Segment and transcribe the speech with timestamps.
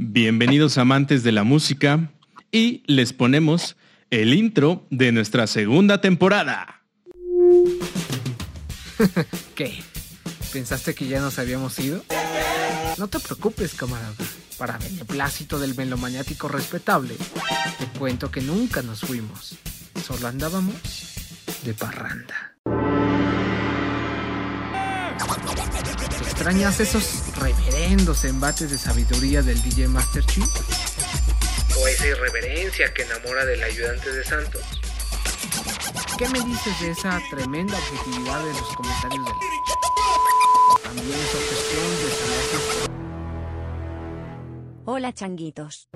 [0.00, 2.12] Bienvenidos amantes de la música
[2.52, 3.76] y les ponemos
[4.10, 6.84] el intro de nuestra segunda temporada.
[9.56, 9.82] ¿Qué?
[10.52, 12.04] ¿Pensaste que ya nos habíamos ido?
[12.96, 14.14] No te preocupes, camarada.
[14.56, 17.16] Para beneplácito del melomaniático respetable,
[17.80, 19.58] te cuento que nunca nos fuimos.
[20.06, 20.76] Solo andábamos
[21.64, 22.47] de parranda.
[26.38, 30.46] ¿Extrañas esos reverendos embates de sabiduría del DJ Master Chief?
[31.76, 34.62] ¿O esa irreverencia que enamora del ayudante de Santos?
[36.16, 39.34] ¿Qué me dices de esa tremenda objetividad de los comentarios del
[40.84, 42.12] También su gestión de.
[44.84, 45.88] Hola changuitos.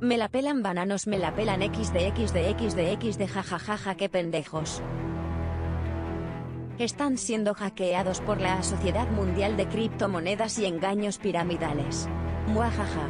[0.00, 4.82] Me la pelan bananos, me la pelan XD XD XD XD jajajaja, qué pendejos.
[6.78, 12.08] Están siendo hackeados por la Sociedad Mundial de Criptomonedas y Engaños Piramidales.
[12.48, 13.08] Muajaja.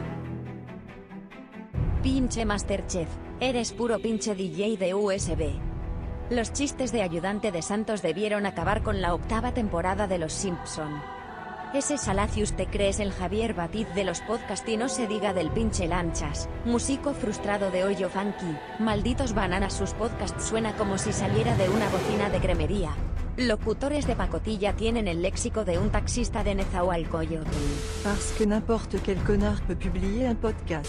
[2.02, 3.08] Pinche Masterchef,
[3.40, 5.54] eres puro pinche DJ de USB.
[6.28, 11.00] Los chistes de ayudante de Santos debieron acabar con la octava temporada de Los Simpson.
[11.72, 15.50] Ese Salacius te crees el Javier Batiz de los podcasts y no se diga del
[15.50, 21.56] pinche Lanchas, músico frustrado de hoyo funky, malditos bananas sus podcasts suena como si saliera
[21.56, 22.90] de una bocina de cremería.
[23.36, 27.50] Locutores de pacotilla tienen el léxico de un taxista de Nezahualcóyotl.
[28.04, 30.88] Parce que n'importe quel connard peut publier un podcast.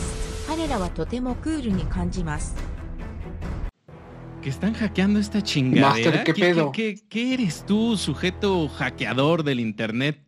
[4.44, 5.90] Que están hackeando esta chingadera.
[5.90, 6.72] Master, ¿qué, pedo?
[6.72, 10.20] ¿Qué, qué, qué eres tú, sujeto hackeador del internet?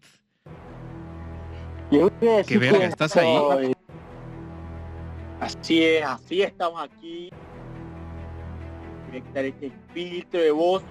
[1.92, 3.30] Yo ¿Qué verga, estás ahí?
[3.62, 3.74] Eh,
[5.40, 7.30] así es, así estamos aquí.
[9.10, 10.84] Voy a quitar este filtro de voz.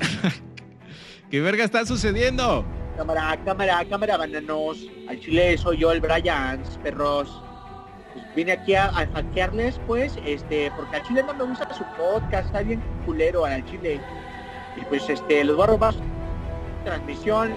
[1.30, 2.64] ¿Qué verga está sucediendo?
[2.96, 4.86] Cámara, cámara, cámara, bananos.
[5.08, 7.42] Al chile soy yo, el Brian, perros.
[8.12, 11.84] Pues vine aquí a, a hackearles, pues, este, porque al chile no me gusta su
[11.98, 14.00] podcast, está bien culero al chile.
[14.76, 15.94] Y pues, este, los voy a robar
[16.84, 17.52] transmisión,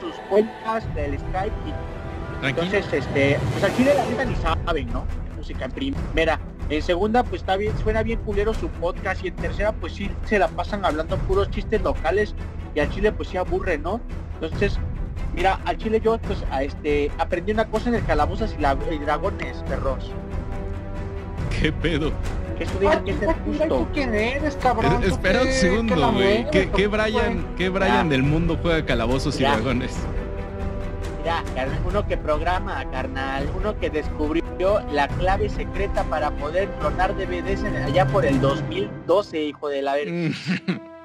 [0.00, 2.46] sus cuentas del Skype y.
[2.46, 5.06] Entonces, este, pues al chile la neta ni saben, ¿no?
[5.36, 6.38] Música en primera.
[6.68, 9.24] En segunda, pues está bien, suena bien culero su podcast.
[9.24, 12.34] Y en tercera, pues sí se la pasan hablando puros chistes locales.
[12.74, 14.00] Y al chile, pues sí aburre, ¿no?
[14.40, 14.78] Entonces,
[15.34, 18.76] mira, al chile yo, pues, a este, aprendí una cosa en el calabozas y, la-
[18.90, 20.10] y dragones, perros.
[21.60, 22.10] ¿Qué pedo?
[22.58, 23.88] Que eso tiene que ser justo.
[23.94, 25.02] quién eres, cabrón?
[25.02, 26.50] Es- espera un segundo, güey.
[26.50, 29.52] ¿Qué, qué Brian, qué Brian del mundo juega calabozos y Ya.
[29.52, 29.94] dragones?
[31.26, 37.64] Carnal, uno que programa, carnal, uno que descubrió la clave secreta para poder clonar DVDs
[37.64, 40.12] en- allá por el 2012, hijo de la verga.
[40.12, 40.32] Mm,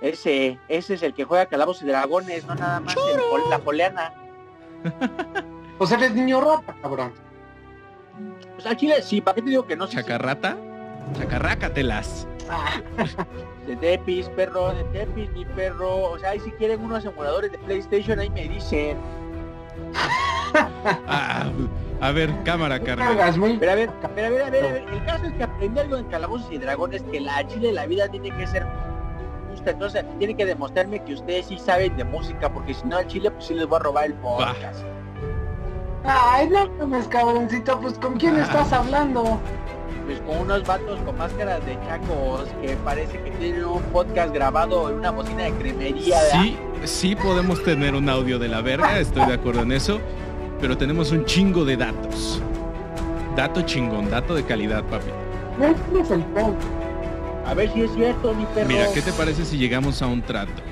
[0.00, 4.12] Ese, ese es el que juega Calabozos y Dragones, no nada más el la poleana.
[5.78, 7.12] Pues eres niño rata, cabrón.
[8.56, 9.86] Pues al chile, sí, ¿para qué te digo que no?
[9.86, 9.96] Sí, sí.
[10.02, 10.56] ¿Chacarrata?
[11.16, 12.26] Chacarrácatelas.
[13.66, 16.10] De Tepis, perro, de Tepis, mi perro.
[16.12, 18.96] O sea, ahí si quieren unos emuladores de PlayStation, ahí me dicen.
[21.06, 21.50] Ah,
[22.00, 23.38] a ver, cámara, carnal.
[23.38, 23.58] muy...
[23.58, 24.86] Pero a ver, pero a ver, a ver, a ver.
[24.90, 28.08] El caso es que aprendí algo en Calabozos y Dragones, que la chile la vida
[28.08, 28.66] tiene que ser
[29.50, 29.72] justa.
[29.72, 33.30] Entonces, tiene que demostrarme que ustedes sí saben de música, porque si no, al chile,
[33.30, 34.80] pues sí les voy a robar el podcast.
[36.04, 38.42] Ay, no mames, cabroncito, pues ¿con quién Ah.
[38.44, 39.38] estás hablando?
[40.08, 44.88] Pues con unos vatos con máscaras de chacos que parece que tienen un podcast grabado
[44.88, 46.18] en una bocina de cremería.
[46.22, 46.42] ¿verdad?
[46.42, 50.00] Sí, sí podemos tener un audio de la verga, estoy de acuerdo en eso,
[50.62, 52.40] pero tenemos un chingo de datos.
[53.36, 55.10] Dato chingón, dato de calidad, papi.
[55.60, 56.24] No tienes el.
[57.44, 58.68] A ver si es cierto, mi perro.
[58.68, 60.62] Mira, ¿qué te parece si llegamos a un trato?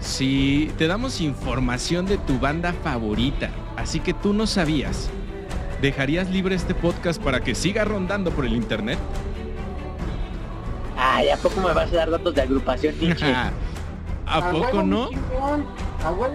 [0.00, 5.10] Si te damos información de tu banda favorita, así que tú no sabías,
[5.80, 8.98] ¿dejarías libre este podcast para que siga rondando por el internet?
[10.96, 13.34] Ay, ¿a poco me vas a dar datos de agrupación, Nietzsche?
[14.26, 15.10] ¿A poco no?
[16.02, 16.30] A pues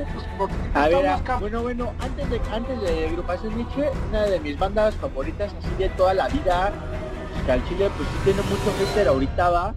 [0.92, 5.70] ver, bueno, bueno, antes de antes de agrupación Nietzsche, una de mis bandas favoritas así
[5.78, 6.74] de toda la vida,
[7.32, 9.74] pues, que al Chile pues sí tiene mucho hater ahorita va,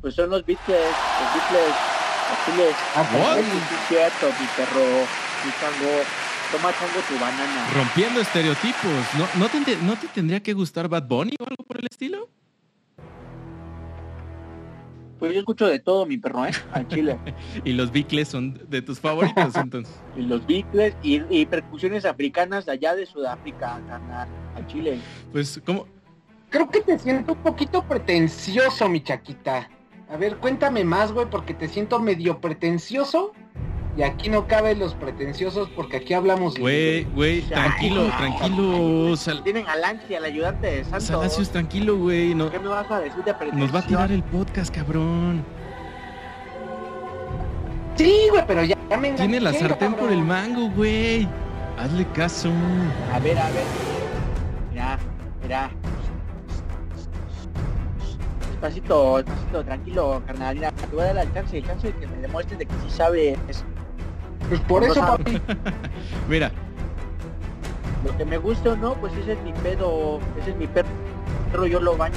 [0.00, 1.74] pues son los Beatles, los Beatles,
[2.28, 2.76] los Chiles.
[2.96, 3.36] Ah, What?
[3.36, 4.86] Sí, sí, es cierto, mi perro,
[5.44, 5.50] mi
[6.50, 7.70] toma chango tu banana.
[7.74, 8.92] Rompiendo estereotipos.
[9.16, 12.28] ¿No, no, te, ¿No te tendría que gustar Bad Bunny o algo por el estilo?
[15.18, 16.50] Pues yo escucho de todo, mi perro, ¿eh?
[16.72, 17.18] Al Chile.
[17.64, 19.94] Y los Beatles son de tus favoritos, entonces.
[20.16, 23.80] y los Beatles y, y percusiones africanas de allá de Sudáfrica,
[24.56, 24.98] al Chile.
[25.30, 25.86] Pues, ¿cómo?
[26.48, 29.68] Creo que te siento un poquito pretencioso, mi chaquita.
[30.08, 33.32] A ver, cuéntame más, güey, porque te siento medio pretencioso
[34.00, 39.14] y aquí no caben los pretenciosos porque aquí hablamos Güey, güey, tranquilo, tranquilo.
[39.14, 41.04] Sal Tienen al Anchi, al ayudante de Santos.
[41.04, 42.34] Salacios, tranquilo, güey.
[42.34, 45.44] No, ¿Qué me vas a decir de nos va a tirar el podcast, cabrón.
[47.96, 51.28] Sí, güey, pero ya, ya me Tiene la sartén por el mango, güey.
[51.76, 52.50] Hazle caso.
[53.12, 53.64] A ver, a ver.
[54.70, 54.98] Mira,
[55.42, 55.70] mira.
[58.50, 60.54] Despacito, despacito, tranquilo, carnal.
[60.54, 62.72] Mira, te voy a dar el chance, el chance de que me demuestres de que
[62.82, 63.36] sí sabes.
[64.48, 65.40] Pues por eso, papi.
[66.28, 66.50] Mira,
[68.04, 70.88] Lo que me guste o no, pues ese es mi pedo, ese es mi perro.
[71.66, 72.16] Yo lo baño.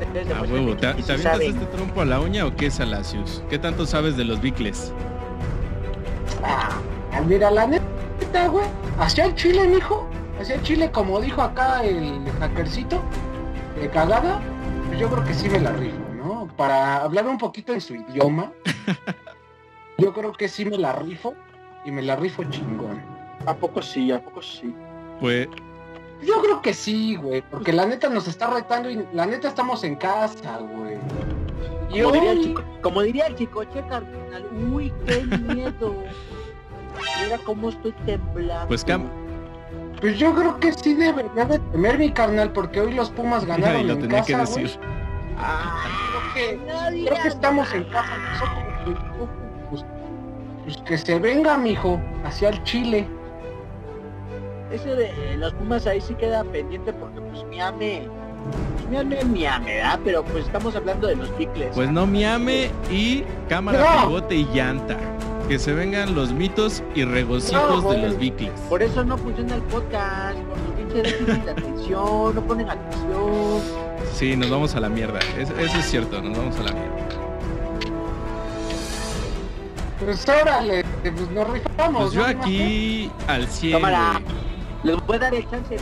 [0.00, 1.50] Ustedes a demuéstrenme huevo, ¿te, te avientas saben.
[1.50, 3.42] este trompo a la uña o qué, Salacios?
[3.50, 4.92] ¿Qué tanto sabes de los bicles?
[6.44, 6.80] Ah,
[7.26, 8.66] mira, la neta, güey.
[8.98, 10.08] Hacia el chile, mijo.
[10.40, 13.02] Hacia el chile, como dijo acá el hackercito
[13.80, 14.40] de cagada.
[14.86, 16.48] Pues yo creo que sí me la rifo, ¿no?
[16.56, 18.52] Para hablar un poquito en su idioma.
[19.98, 21.34] yo creo que sí me la rifo.
[21.88, 23.00] Y me la rifo chingón.
[23.46, 24.12] ¿A poco sí?
[24.12, 24.74] ¿A poco sí?
[25.20, 25.48] Pues,
[26.22, 27.40] Yo creo que sí, güey.
[27.50, 30.98] Porque la neta nos está retando y la neta estamos en casa, güey.
[31.90, 35.94] Y Como diría, el chico, como diría el chico, che carnal, uy, qué miedo.
[37.24, 38.68] Mira cómo estoy temblando.
[38.68, 39.08] Pues, Cam-
[40.02, 43.80] Pues yo creo que sí debería de temer mi carnal, porque hoy los Pumas ganaron
[43.80, 44.78] y lo en tenía casa, que decir.
[45.38, 45.84] Ah,
[46.34, 49.28] Creo que, creo que estamos en casa nosotros.
[50.68, 53.06] Pues, que se venga, mijo, hacia el Chile.
[54.70, 58.02] Eso de eh, los Pumas ahí sí queda pendiente porque pues Miame,
[58.76, 59.98] pues Miame, Miame, ¿verdad?
[60.04, 61.70] Pero pues estamos hablando de los picles.
[61.74, 64.08] Pues no miame y cámara, No.
[64.08, 64.98] pivote y llanta.
[65.48, 68.50] Que se vengan los mitos y regocijos No, de los bicles.
[68.68, 73.62] Por eso no funciona el podcast, por su pinche déficit de atención, no ponen atención.
[74.12, 75.18] Sí, nos vamos a la mierda.
[75.38, 76.97] Es- eso es cierto, nos vamos a la mierda.
[80.04, 82.02] Pues órale, pues nos rifamos.
[82.02, 82.26] Pues yo ¿no?
[82.28, 83.72] aquí al 100.
[83.72, 84.20] Cámara.
[84.84, 85.76] Les voy a dar el chance,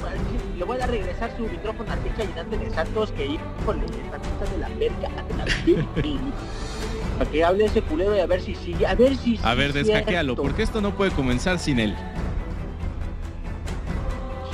[0.56, 4.16] le voy a dar regresar su micrófono al pinche ayudante de Santos que híjole, esta
[4.18, 5.84] cosa de la verga, de la
[7.18, 9.72] Para que hable ese culero y a ver si sigue, a ver si A ver,
[9.72, 11.94] sí es descaquealo, porque esto no puede comenzar sin él.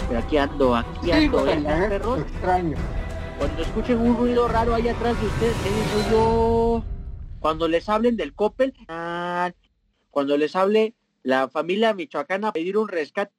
[0.09, 2.19] Pero aquí ando, aquí Sí, ando, ¿eh, la neta, perros?
[2.19, 2.77] lo extraño.
[3.39, 6.85] Cuando escuchen un ruido raro ahí atrás de ustedes, soy yo.
[7.43, 8.73] Cuando les hablen del Coppel,
[10.11, 10.95] cuando les hable
[11.25, 13.33] la familia michoacana a pedir un rescate,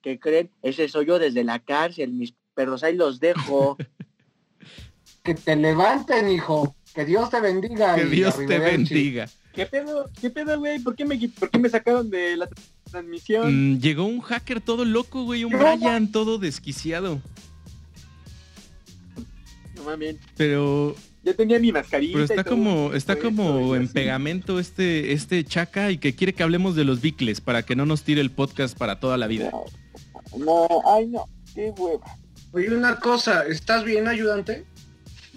[0.00, 0.50] que creen?
[0.62, 3.76] Ese soy yo desde la cárcel, mis perros ahí los dejo.
[5.22, 6.76] Que te levanten, hijo.
[6.94, 7.94] Que Dios te bendiga.
[7.94, 9.26] Que Dios te bendiga.
[9.54, 10.10] ¿Qué pedo?
[10.20, 10.78] ¿Qué pedo, güey?
[10.80, 12.46] ¿Por qué me, por qué me sacaron de la
[12.90, 13.76] transmisión?
[13.76, 15.52] Mm, llegó un hacker todo loco, güey, un.
[15.52, 17.22] Brian todo desquiciado.
[19.76, 20.16] No mames.
[20.36, 20.94] Pero,
[21.24, 22.12] Ya tenía mi mascarilla.
[22.12, 23.94] pero y está todo como, está como en así.
[23.94, 27.86] pegamento este, este chaca y que quiere que hablemos de los bicles para que no
[27.86, 29.50] nos tire el podcast para toda la vida.
[30.38, 32.04] No, ay no, qué hueva.
[32.52, 34.64] Oye, una cosa, ¿estás bien, ayudante?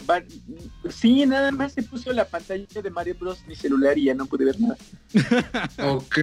[0.10, 0.24] Va-
[0.90, 3.40] Sí, nada más se puso la pantalla de Mario Bros.
[3.48, 4.78] mi celular y ya no pude ver nada.
[5.94, 6.20] Ok.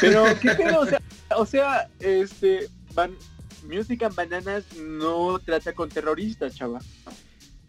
[0.00, 0.80] Pero, ¿qué pedo?
[0.80, 1.00] O sea,
[1.36, 3.12] o sea, este, van,
[3.66, 6.80] Music and Bananas no trata con terroristas, chava.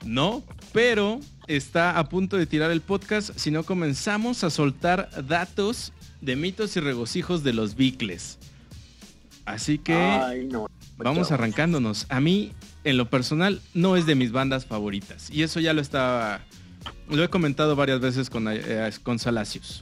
[0.05, 0.43] No,
[0.73, 5.91] pero está a punto de tirar el podcast si no comenzamos a soltar datos
[6.21, 8.37] de mitos y regocijos de los bicles.
[9.45, 10.67] Así que Ay, no.
[10.97, 12.05] vamos arrancándonos.
[12.09, 12.53] A mí,
[12.83, 15.29] en lo personal, no es de mis bandas favoritas.
[15.31, 16.41] Y eso ya lo estaba...
[17.09, 19.81] Lo he comentado varias veces con, eh, con Salacios.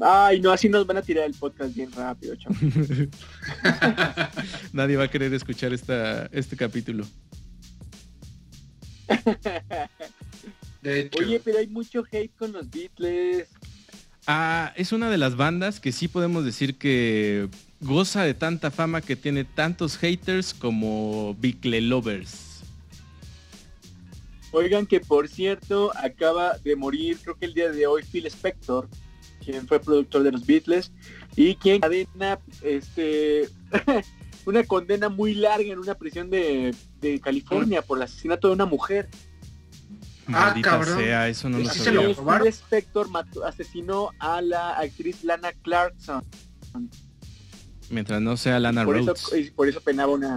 [0.00, 2.56] Ay, no, así nos van a tirar el podcast bien rápido, chava.
[4.72, 7.04] Nadie va a querer escuchar esta, este capítulo.
[10.82, 11.18] De hecho.
[11.18, 13.48] Oye, pero hay mucho hate con los Beatles.
[14.26, 17.48] Ah, es una de las bandas que sí podemos decir que
[17.80, 22.62] goza de tanta fama que tiene tantos haters como Bicle Lovers.
[24.52, 28.88] Oigan que por cierto acaba de morir, creo que el día de hoy, Phil Spector,
[29.44, 30.92] quien fue productor de los Beatles
[31.36, 33.48] y quien cadena este
[34.46, 38.66] una condena muy larga en una prisión de, de California por el asesinato de una
[38.66, 39.08] mujer.
[40.28, 40.98] Ah, Maldita cabrón.
[40.98, 42.14] sea, eso no lo ¿Sí se sabía.
[42.14, 46.24] Phil Spector mató- asesinó a la actriz Lana Clarkson.
[47.90, 49.50] Mientras no sea Lana Por Rhodes.
[49.56, 50.36] por eso penaba una,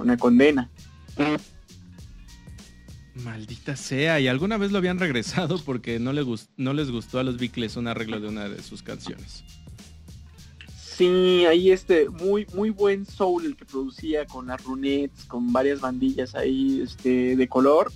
[0.00, 0.70] una, condena.
[3.14, 4.20] Maldita sea.
[4.20, 7.36] Y alguna vez lo habían regresado porque no, le gus- no les gustó a los
[7.38, 9.44] Bicles un arreglo de una de sus canciones.
[10.96, 15.80] Sí, ahí este, muy, muy buen soul el que producía con las runettes, con varias
[15.80, 17.92] bandillas ahí este, de color.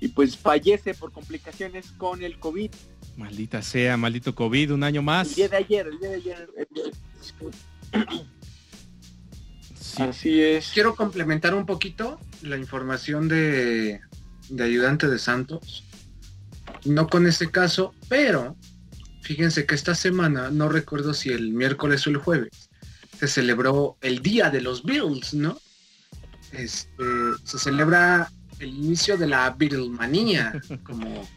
[0.00, 2.70] Y pues fallece por complicaciones con el COVID.
[3.16, 5.30] Maldita sea, maldito COVID, un año más.
[5.30, 6.48] El día de ayer, el día de ayer.
[6.56, 6.84] el día-
[9.98, 10.70] Así es.
[10.72, 14.00] Quiero complementar un poquito la información de,
[14.48, 15.84] de ayudante de Santos.
[16.84, 18.56] No con este caso, pero
[19.22, 22.70] fíjense que esta semana, no recuerdo si el miércoles o el jueves,
[23.18, 25.58] se celebró el Día de los Beatles, ¿no?
[26.52, 27.04] Este,
[27.44, 31.28] se celebra el inicio de la Beatlemanía, como,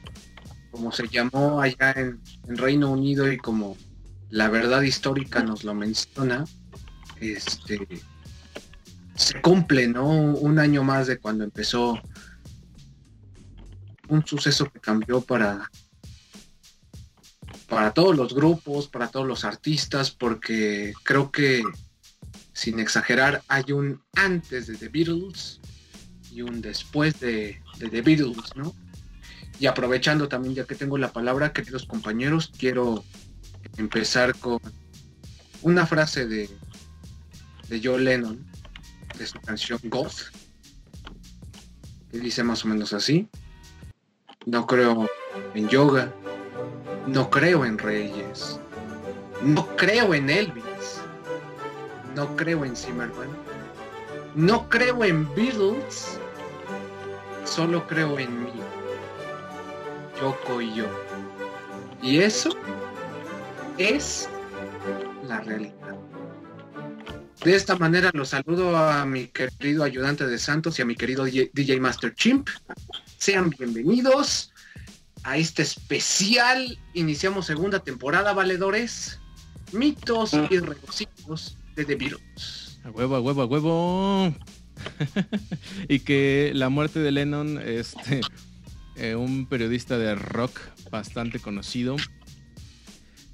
[0.71, 3.77] como se llamó allá en, en Reino Unido y como
[4.29, 6.45] la verdad histórica nos lo menciona.
[7.19, 7.87] Este,
[9.15, 10.07] se cumple, ¿no?
[10.07, 12.01] Un año más de cuando empezó
[14.09, 15.69] un suceso que cambió para
[17.73, 21.63] para todos los grupos, para todos los artistas, porque creo que
[22.53, 25.59] sin exagerar hay un antes de The Beatles
[26.31, 28.75] y un después de, de The Beatles, ¿no?
[29.59, 33.03] Y aprovechando también, ya que tengo la palabra, queridos compañeros, quiero
[33.77, 34.59] empezar con
[35.61, 36.49] una frase de,
[37.69, 38.45] de John Lennon,
[39.17, 40.31] de su canción Goth,
[42.11, 43.27] que dice más o menos así.
[44.45, 45.07] No creo
[45.53, 46.13] en yoga,
[47.07, 48.59] no creo en reyes,
[49.41, 51.01] no creo en Elvis,
[52.15, 53.29] no creo en Zimmerman,
[54.35, 56.17] no creo en Beatles,
[57.45, 58.53] solo creo en mí,
[60.19, 60.85] Yoko y yo.
[62.01, 62.49] Y eso
[63.77, 64.29] es
[65.27, 65.73] la realidad.
[67.43, 71.25] De esta manera los saludo a mi querido ayudante de Santos y a mi querido
[71.25, 72.47] DJ DJ Master Chimp.
[73.17, 74.52] Sean bienvenidos
[75.23, 76.77] a este especial.
[76.93, 79.19] Iniciamos segunda temporada, valedores.
[79.71, 82.79] Mitos y regocijos de The Beatles.
[82.83, 84.35] A huevo, a huevo, a huevo.
[85.87, 88.21] y que la muerte de Lennon, este,
[88.95, 90.59] eh, un periodista de rock
[90.91, 91.95] bastante conocido,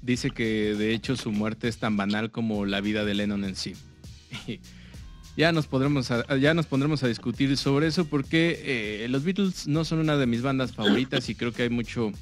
[0.02, 3.56] dice que de hecho su muerte es tan banal como la vida de Lennon en
[3.56, 3.74] sí.
[5.36, 9.66] ya nos podremos a, ya nos pondremos a discutir sobre eso porque eh, los Beatles
[9.66, 12.12] no son una de mis bandas favoritas y creo que hay mucho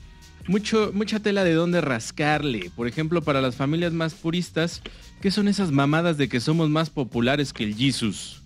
[0.46, 2.70] mucho mucha tela de dónde rascarle.
[2.74, 4.82] Por ejemplo, para las familias más puristas,
[5.20, 8.42] ¿qué son esas mamadas de que somos más populares que el Jesus?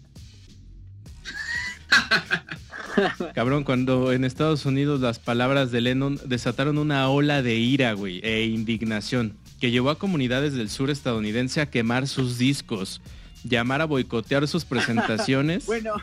[3.34, 8.20] Cabrón, cuando en Estados Unidos las palabras de Lennon desataron una ola de ira, güey,
[8.22, 13.00] e indignación, que llevó a comunidades del sur estadounidense a quemar sus discos,
[13.44, 15.66] llamar a boicotear sus presentaciones.
[15.72, 15.94] Bueno,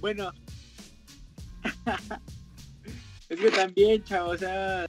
[0.00, 0.32] bueno.
[3.28, 4.86] es que también, chavo, o sea,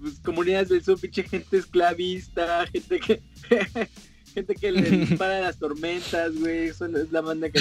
[0.00, 3.22] pues comunidades del sur, pinche gente esclavista, gente que
[4.34, 7.60] gente que le dispara las tormentas, güey, eso es la banda que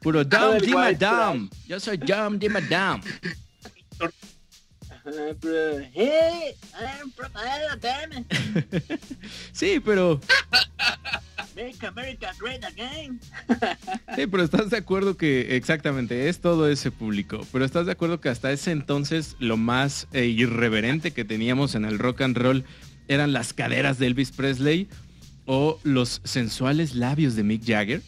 [0.00, 1.48] Puro Todo Dom el Di white Madame.
[1.66, 3.02] Yo soy Dom Di Madame.
[9.52, 10.20] Sí, pero
[11.56, 13.20] make America great again.
[14.14, 18.20] Sí, pero estás de acuerdo que exactamente es todo ese público, pero estás de acuerdo
[18.20, 22.64] que hasta ese entonces lo más eh, irreverente que teníamos en el rock and roll
[23.08, 24.88] eran las caderas de Elvis Presley
[25.46, 28.02] o los sensuales labios de Mick Jagger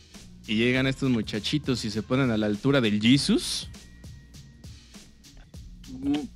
[0.47, 3.70] y llegan estos muchachitos y se ponen a la altura del Jesus.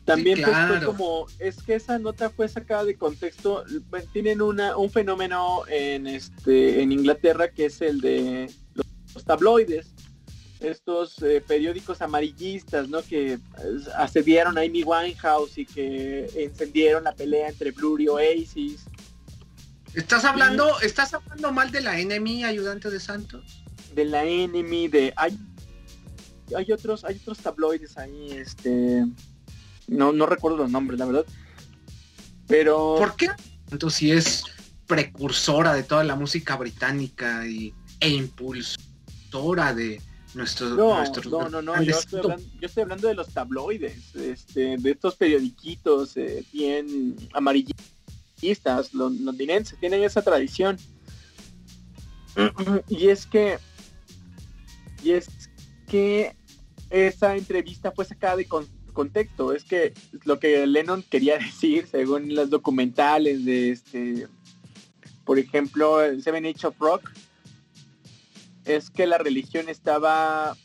[0.04, 3.64] También Sí, pues, como es que esa nota fue sacada de contexto.
[4.12, 9.94] Tienen una un fenómeno en este en Inglaterra que es el de los, tabloides,
[10.60, 13.02] estos eh, periódicos amarillistas, ¿no?
[13.02, 13.38] Que eh,
[13.96, 18.84] asediaron a Amy Winehouse y que encendieron la pelea entre Blur y Oasis.
[19.94, 23.64] ¿Estás hablando, estás hablando mal de la enemy ayudante de Santos?
[23.94, 25.38] de la Enemy, de hay
[26.54, 29.04] hay otros hay otros tabloides ahí, este
[29.88, 31.26] no no recuerdo los nombres, la verdad.
[32.46, 33.28] Pero ¿Por qué?
[33.70, 34.44] Entonces si es
[34.86, 40.00] precursora de toda la música británica y, e impulsora de
[40.34, 44.14] nuestro, no, nuestros no, no, no, yo estoy, hablando, yo estoy hablando de los tabloides,
[44.16, 50.76] este, de estos periodiquitos eh, bien amarillistas, lon- londinenses, tienen esa tradición.
[52.88, 53.58] Y es que,
[55.04, 55.28] y es
[55.86, 56.36] que
[56.90, 59.52] esa entrevista fue sacada de con- contexto.
[59.52, 59.92] Es que
[60.24, 64.28] lo que Lennon quería decir, según los documentales de este,
[65.24, 67.10] por ejemplo, el Seven Age of Rock,
[68.64, 70.56] es que la religión estaba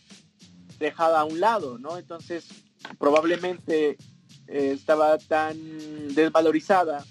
[0.80, 1.98] dejada a un lado, ¿no?
[1.98, 2.46] Entonces,
[2.98, 3.98] probablemente
[4.48, 5.58] eh, estaba tan
[6.16, 7.06] desvalorizada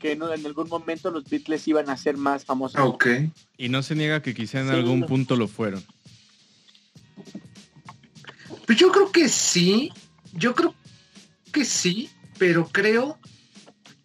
[0.00, 2.80] que no, en algún momento los Beatles iban a ser más famosos.
[2.82, 3.06] Ok.
[3.56, 5.06] Y no se niega que quizá en Sí, algún no.
[5.06, 5.82] punto lo fueron.
[8.66, 9.92] Pues yo creo que sí,
[10.32, 10.74] yo creo
[11.52, 13.18] que sí, pero creo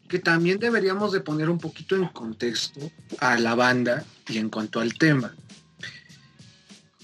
[0.07, 4.79] que también deberíamos de poner un poquito en contexto a la banda y en cuanto
[4.79, 5.33] al tema.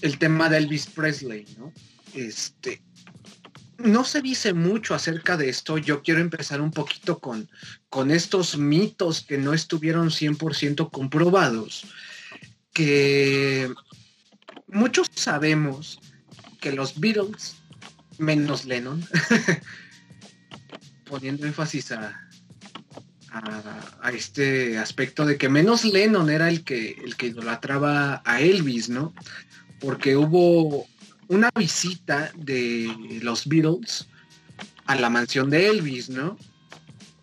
[0.00, 1.72] El tema de Elvis Presley, ¿no?
[2.14, 2.82] Este,
[3.78, 5.78] no se dice mucho acerca de esto.
[5.78, 7.48] Yo quiero empezar un poquito con,
[7.88, 11.86] con estos mitos que no estuvieron 100% comprobados.
[12.72, 13.72] Que
[14.66, 16.00] muchos sabemos
[16.60, 17.56] que los Beatles,
[18.18, 19.04] menos Lennon,
[21.04, 22.28] poniendo énfasis a,
[23.30, 28.88] a, este aspecto de que menos Lennon era el que, el que idolatraba a Elvis,
[28.88, 29.14] ¿no?
[29.80, 30.86] Porque hubo
[31.28, 34.08] una visita de los Beatles
[34.86, 36.38] a la mansión de Elvis, ¿no?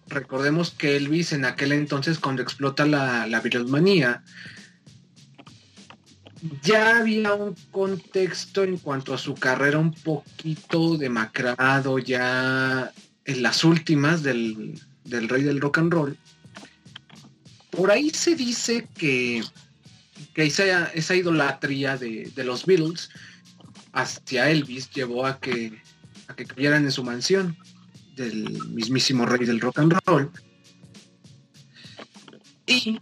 [0.08, 4.24] Recordemos que Elvis en aquel entonces, cuando explota la, la Beatlemanía,
[6.62, 12.92] ya había un contexto en cuanto a su carrera un poquito demacrado, ya
[13.25, 16.18] en las últimas del, del rey del rock and roll.
[17.70, 19.44] Por ahí se dice que,
[20.34, 23.10] que esa, esa idolatría de, de los Beatles
[23.94, 25.82] hacia Elvis llevó a que,
[26.28, 27.58] a que cayeran en su mansión
[28.16, 30.32] del mismísimo rey del rock and roll.
[32.68, 33.00] Y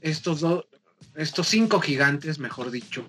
[0.00, 0.64] estos dos,
[1.14, 3.06] estos cinco gigantes, mejor dicho,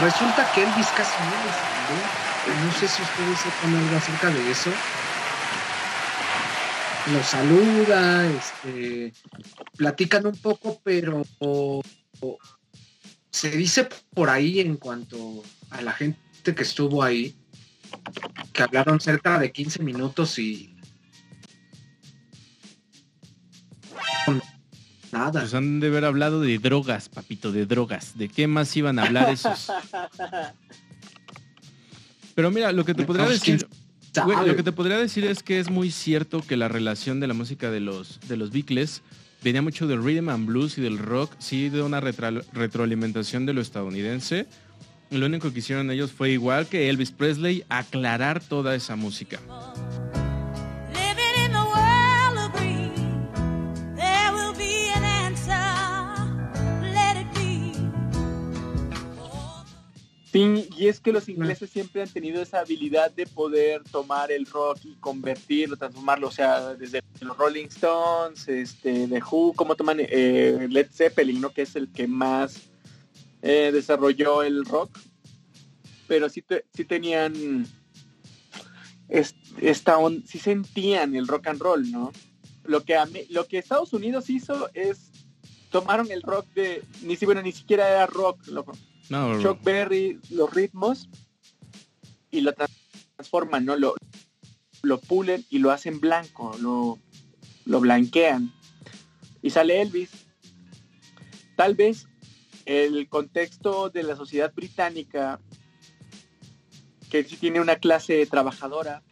[0.00, 4.70] resulta que Elvis casi no No sé si ustedes sepan algo acerca de eso.
[7.12, 9.12] Lo saluda, este,
[9.76, 11.22] platican un poco, pero
[13.30, 17.36] se dice por ahí en cuanto a la gente que estuvo ahí,
[18.52, 20.74] que hablaron cerca de 15 minutos y...
[25.12, 25.40] Nada.
[25.40, 28.18] Pues han de haber hablado de drogas, papito, de drogas.
[28.18, 29.70] ¿De qué más iban a hablar esos?
[32.34, 33.66] Pero mira, lo que te podría decir...
[34.14, 37.34] lo que te podría decir es que es muy cierto que la relación de la
[37.34, 39.02] música de los, de los Beatles
[39.42, 43.60] venía mucho del rhythm and blues y del rock, sí de una retroalimentación de lo
[43.60, 44.46] estadounidense.
[45.10, 49.40] lo único que hicieron ellos fue igual que Elvis Presley, aclarar toda esa música.
[60.76, 64.78] Y es que los ingleses siempre han tenido esa habilidad de poder tomar el rock
[64.84, 70.66] y convertirlo, transformarlo, o sea, desde los Rolling Stones, este, The Who, cómo toman eh,
[70.68, 71.50] Led Zeppelin, ¿no?
[71.50, 72.68] Que es el que más
[73.40, 74.98] eh, desarrolló el rock,
[76.06, 77.66] pero sí, sí tenían
[79.08, 82.12] esta sí sentían el rock and roll, ¿no?
[82.64, 82.98] Lo que,
[83.30, 85.12] lo que Estados Unidos hizo es
[85.70, 88.72] tomaron el rock de, ni si bueno, ni siquiera era rock, loco
[89.08, 91.08] Chuck Berry, los ritmos
[92.30, 93.76] y lo transforman, ¿no?
[93.76, 93.94] Lo,
[94.82, 96.98] lo pulen y lo hacen blanco, lo,
[97.64, 98.52] lo blanquean.
[99.42, 100.10] Y sale Elvis.
[101.56, 102.06] Tal vez
[102.64, 105.40] el contexto de la sociedad británica,
[107.10, 109.02] que sí tiene una clase trabajadora,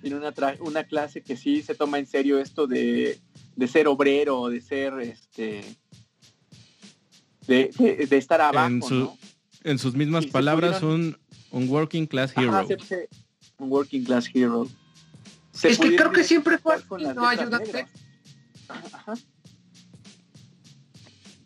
[0.00, 3.20] tiene una, una clase que sí se toma en serio esto de,
[3.56, 5.62] de ser obrero, de ser este
[7.46, 9.16] de, estar abajo.
[9.62, 11.16] En, sus mismas palabras, un,
[11.50, 12.66] un, working class hero.
[13.58, 14.66] un working class hero.
[15.62, 16.76] es que creo que siempre fue
[17.14, 17.86] no, ayúdate.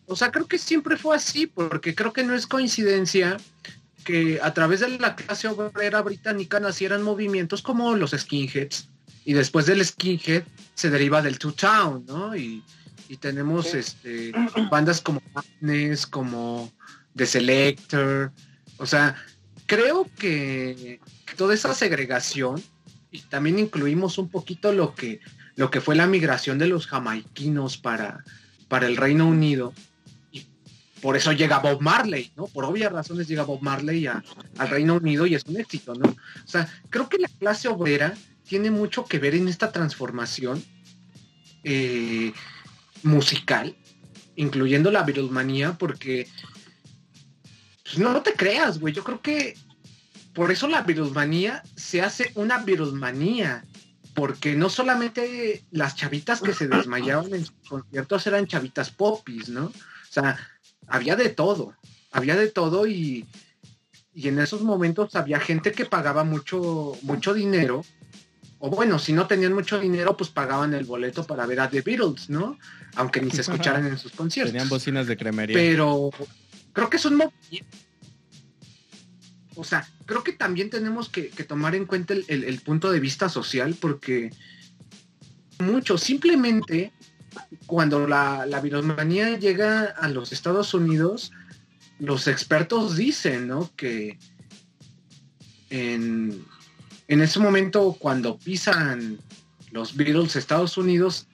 [0.07, 3.39] O sea, creo que siempre fue así, porque creo que no es coincidencia
[4.05, 8.89] que a través de la clase obrera británica nacieran movimientos como los skinheads,
[9.25, 12.37] y después del skinhead se deriva del two town, ¿no?
[12.37, 12.63] Y,
[13.15, 14.33] y tenemos este
[14.71, 16.73] bandas como Madness, como
[17.15, 18.33] The Selector,
[18.77, 19.15] o sea,
[19.67, 21.01] creo que
[21.37, 22.61] toda esa segregación
[23.13, 25.21] y también incluimos un poquito lo que
[25.55, 28.25] lo que fue la migración de los jamaiquinos para
[28.67, 29.73] para el Reino Unido
[30.33, 30.45] y
[31.01, 32.49] por eso llega Bob Marley, ¿no?
[32.49, 36.09] Por obvias razones llega Bob Marley al Reino Unido y es un éxito, ¿no?
[36.09, 38.13] O sea, creo que la clase obrera
[38.49, 40.65] tiene mucho que ver en esta transformación
[41.63, 42.33] eh,
[43.05, 43.77] musical,
[44.37, 46.27] incluyendo la Beatlemanía, porque
[47.85, 48.93] pues, no, te creas, güey.
[48.93, 49.57] Yo creo que
[50.33, 53.65] por eso la Beatlemanía se hace una Beatlemanía.
[54.15, 59.65] Porque no solamente las chavitas que se desmayaban en sus conciertos eran chavitas popis, ¿no?
[59.65, 59.73] O
[60.09, 60.39] sea,
[60.87, 61.75] había de todo.
[62.13, 63.27] Había de todo y,
[64.15, 67.85] y en esos momentos había gente que pagaba mucho, mucho dinero
[68.67, 71.83] o bueno, si no tenían mucho dinero, pues pagaban el boleto para ver a The
[71.83, 72.59] Beatles, ¿no?
[72.95, 74.53] Aunque ni se escucharan en sus conciertos.
[74.53, 75.55] Tenían bocinas de cremería.
[75.55, 76.09] Pero
[76.73, 77.23] creo que es un
[79.57, 82.91] o sea, creo que también tenemos que, que tomar en cuenta el, el, el, punto
[82.91, 84.31] de vista social porque
[85.59, 86.95] mucho, simplemente
[87.67, 91.33] cuando la, la virusmanía llega a los Estados Unidos,
[91.99, 93.71] los expertos dicen, ¿no?
[93.77, 94.19] Que
[95.69, 96.47] en,
[97.09, 99.19] en ese momento cuando pisan
[99.71, 101.27] los Beatles Estados Unidos,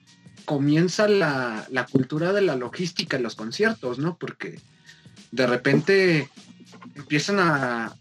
[0.45, 4.17] comienza la, la, cultura de la logística en los conciertos, ¿no?
[4.17, 4.59] Porque
[5.31, 6.29] de repente
[6.95, 7.95] empiezan a,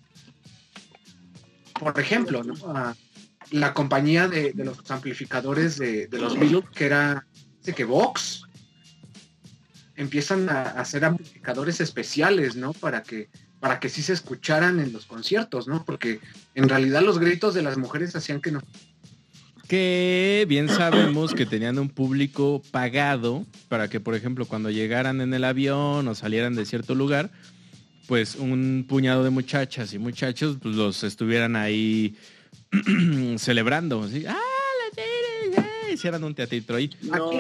[1.79, 2.55] por ejemplo, ¿no?
[3.51, 7.27] La compañía de, de, los amplificadores de, de los Beatles, que era,
[7.61, 8.45] sé que Vox,
[9.97, 12.73] empiezan a, hacer amplificadores especiales, ¿no?
[12.73, 13.29] Para que,
[13.61, 15.85] para que sí se escucharan en los conciertos, ¿no?
[15.85, 16.21] Porque
[16.55, 18.63] en realidad los gritos de las mujeres hacían que no.
[19.69, 25.33] Que bien sabemos que tenían un público pagado para que, por ejemplo, cuando llegaran en
[25.33, 27.31] el avión o salieran de cierto lugar,
[28.09, 32.17] pues un puñado de muchachas y muchachos pues los estuvieran ahí
[33.39, 34.09] celebrando.
[34.09, 34.25] ¿sí?
[34.27, 34.37] ¡Ah,
[34.97, 36.91] la Hicieran un teatrito ahí.
[37.03, 37.31] No.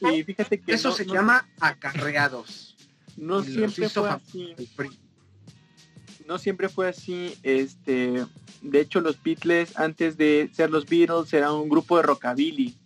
[0.00, 2.65] Y fíjate que eso no, se no, llama acarreados.
[3.16, 4.54] No siempre fue así.
[6.26, 7.34] No siempre fue así.
[7.42, 8.24] Este,
[8.62, 12.76] de hecho, los Beatles, antes de ser los Beatles, era un grupo de rockabilly.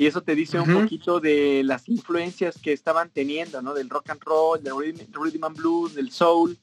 [0.00, 3.74] Y eso te dice un poquito de las influencias que estaban teniendo, ¿no?
[3.74, 4.74] Del rock and roll, del
[5.12, 6.56] rhythm, and blues, del soul.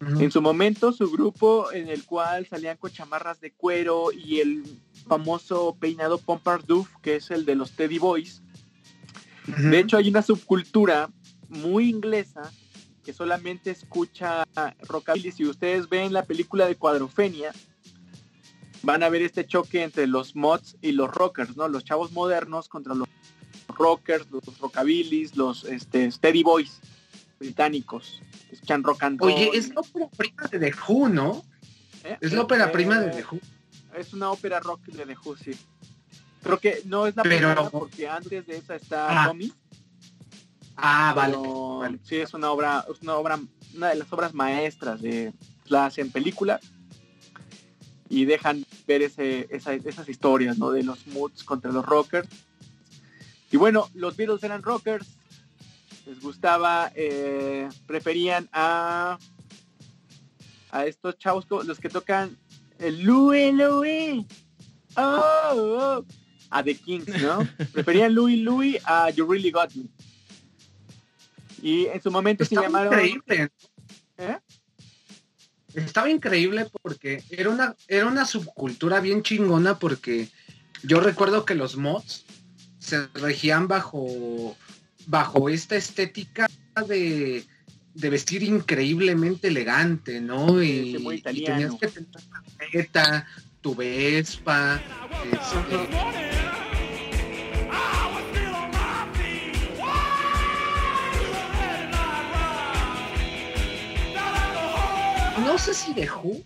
[0.00, 4.62] En su momento, su grupo en el cual salían con chamarras de cuero y el
[5.06, 8.40] famoso peinado Pompadour, que es el de los Teddy Boys.
[9.46, 11.10] De hecho, hay una subcultura
[11.48, 12.50] muy inglesa
[13.04, 14.46] que solamente escucha
[14.82, 15.32] rockabilly.
[15.32, 17.52] Si ustedes ven la película de Cuadrofenia,
[18.82, 21.68] van a ver este choque entre los mods y los rockers, ¿no?
[21.68, 23.08] Los chavos modernos contra los
[23.68, 26.80] rockers, los rockabillys, los este, steady boys
[27.38, 28.20] británicos.
[28.48, 29.32] que Escuchan rock and roll.
[29.32, 31.44] Oye, es la ópera prima de The Who, ¿no?
[32.04, 32.18] ¿Eh?
[32.20, 33.40] Es la ópera prima de Eh, The Who.
[33.98, 35.52] Es una ópera rock de The Who, sí.
[36.42, 39.52] Creo que no es la Pero- primera porque antes de esa está Ah, Tommy.
[40.80, 41.36] Ah, vale.
[41.40, 41.98] pero vale.
[42.04, 43.38] Sí, es una obra, es una obra,
[43.74, 45.32] una de las obras maestras de
[45.66, 46.60] la hacen película
[48.08, 50.70] y dejan ver ese, esa- esas historias, ¿no?
[50.70, 52.28] De los moods contra los rockers.
[53.50, 55.06] Y bueno, los Beatles eran rockers,
[56.06, 59.18] les gustaba, eh, preferían a
[60.70, 62.36] a estos chavos, los que tocan
[62.78, 64.24] el Louis Louis,
[64.98, 65.22] oh,
[65.56, 66.04] oh,
[66.50, 67.38] a The Kings, ¿no?
[67.72, 69.84] Preferían Louis Louis a You Really Got Me.
[71.62, 73.06] Y en su momento se Estaba llamaron...
[73.06, 73.50] increíble.
[74.18, 74.38] ¿Eh?
[75.74, 80.28] Estaba increíble porque era una, era una subcultura bien chingona porque
[80.82, 82.24] yo recuerdo que los mods
[82.78, 84.56] se regían bajo,
[85.06, 86.48] bajo esta estética
[86.86, 87.44] de,
[87.94, 90.62] de vestir increíblemente elegante, ¿no?
[90.62, 93.24] Y, y tenías que tener
[93.60, 94.80] tu Vespa,
[95.32, 95.88] este,
[105.48, 106.42] no sé si The Who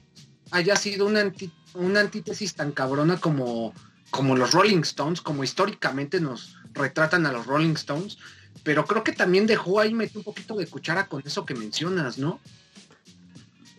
[0.53, 3.75] haya sido una, anti- una antítesis tan cabrona como,
[4.11, 8.19] como los Rolling Stones, como históricamente nos retratan a los Rolling Stones,
[8.63, 11.55] pero creo que también The Who ahí mete un poquito de cuchara con eso que
[11.55, 12.39] mencionas, ¿no?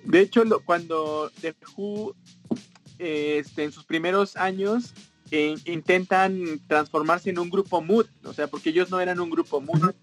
[0.03, 2.15] De hecho, lo- cuando The Who,
[2.99, 4.93] eh, este, en sus primeros años,
[5.31, 9.62] eh, intentan transformarse en un grupo mood, o sea, porque ellos no eran un grupo
[9.62, 9.93] mood.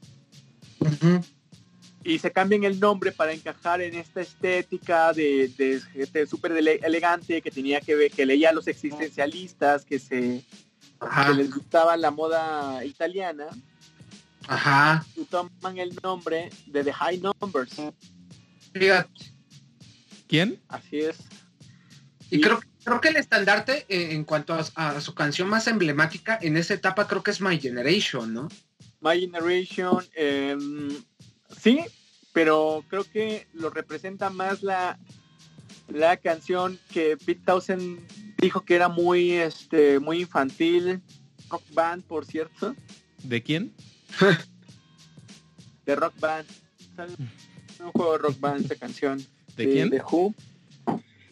[2.11, 6.81] Y se cambian el nombre para encajar en esta estética de, de gente súper ele-
[6.83, 10.44] elegante que tenía que ver, que leía a los existencialistas, que se
[11.01, 13.46] que les gustaba la moda italiana,
[14.49, 15.05] ajá.
[15.16, 17.77] y toman el nombre de The High Numbers.
[18.75, 19.11] Fíjate,
[20.29, 20.61] ¿Quién?
[20.68, 21.16] Así es.
[22.31, 25.66] Y Y- creo, creo que el estandarte eh, en cuanto a, a su canción más
[25.68, 28.49] emblemática en esa etapa creo que es My Generation, ¿no?
[29.01, 30.90] My Generation, em,
[31.59, 31.81] sí,
[32.32, 34.98] pero creo que lo representa más la,
[35.88, 38.00] la canción que Pete Townsend
[38.38, 41.00] dijo que era muy, este, muy infantil,
[41.48, 42.74] rock band, por cierto,
[43.22, 43.72] ¿De quién?
[45.84, 46.46] de rock band.
[47.80, 49.18] Un juego de rock band esa canción.
[49.56, 49.90] ¿De quién?
[49.90, 50.34] De Who.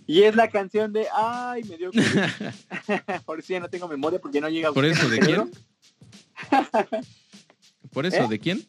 [0.06, 1.90] Y es la canción de, ay, me dio...
[3.26, 5.50] por si ya no tengo memoria porque no llega a Por eso, ¿de quién?
[7.92, 8.28] Por eso, ¿Eh?
[8.28, 8.66] ¿de quién?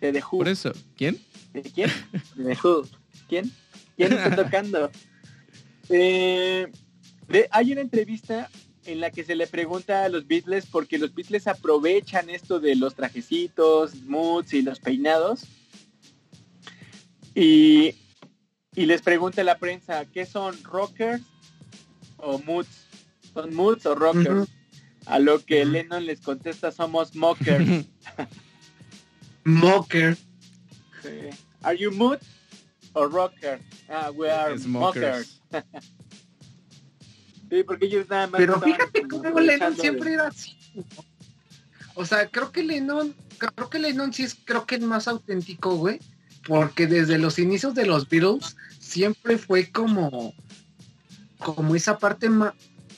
[0.00, 0.38] De The Who.
[0.38, 1.18] Por eso, ¿quién?
[1.52, 1.90] ¿De quién?
[2.36, 2.86] De Who.
[3.28, 3.50] ¿Quién?
[3.96, 4.90] ¿Quién está tocando?
[5.88, 6.66] Eh,
[7.28, 8.48] de- hay una entrevista
[8.86, 12.76] en la que se le pregunta a los Beatles porque los Beatles aprovechan esto de
[12.76, 15.44] los trajecitos, moods y los peinados
[17.34, 17.94] Y,
[18.74, 21.22] y les pregunta a la prensa, ¿qué son rockers
[22.16, 22.86] o moods?
[23.34, 24.48] ¿Son moods o rockers?
[25.06, 25.64] A lo que.
[25.64, 27.66] Lennon les contesta, somos mockers.
[29.44, 30.16] Mocker.
[31.02, 31.30] Sí.
[31.62, 32.18] Are you mood
[32.94, 33.60] or rocker?
[33.88, 35.40] Ah, we are Smokers.
[35.52, 35.64] mockers.
[37.50, 38.38] Sí, porque ellos nada más.
[38.38, 40.56] Pero fíjate como cómo Lennon siempre de- era así.
[41.96, 45.74] O sea, creo que Lennon, creo que Lennon sí es, creo que es más auténtico,
[45.74, 45.98] güey.
[46.46, 50.32] Porque desde los inicios de los Beatles siempre fue como,
[51.38, 52.54] como esa parte más,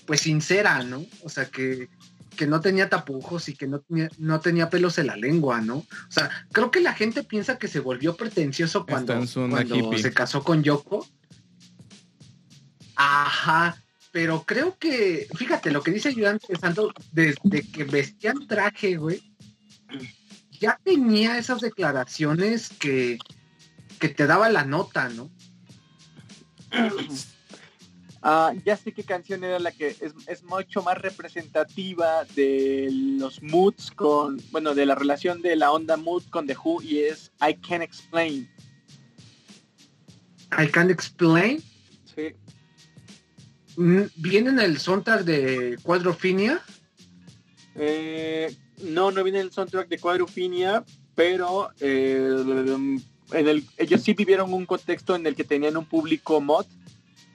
[0.07, 1.05] pues sincera, ¿no?
[1.25, 1.89] O sea, que,
[2.37, 5.77] que no tenía tapujos y que no tenía, no tenía pelos en la lengua, ¿no?
[5.77, 10.03] O sea, creo que la gente piensa que se volvió pretencioso cuando, cuando hippie.
[10.03, 11.07] se casó con Yoko.
[12.97, 18.97] Ajá, pero creo que, fíjate, lo que dice Ayudante de Santos, desde que vestían traje,
[18.97, 19.23] güey,
[20.61, 23.19] ya tenía esas declaraciones que,
[23.99, 25.31] que te daba la nota, ¿no?
[28.25, 33.43] Ah, ya sé qué canción era la que es, es mucho más representativa de los
[33.43, 37.33] moods con, bueno, de la relación de la onda mood con The Who y es
[37.41, 38.49] I Can't Explain.
[40.57, 41.63] I can't explain.
[42.15, 42.35] Sí.
[43.77, 46.63] Mm, Viene en el soundtrack de Quadrofinia.
[47.75, 53.01] Eh, no, no viene el soundtrack de Quadrofinia, pero eh,
[53.33, 56.67] en el, ellos sí vivieron un contexto en el que tenían un público mod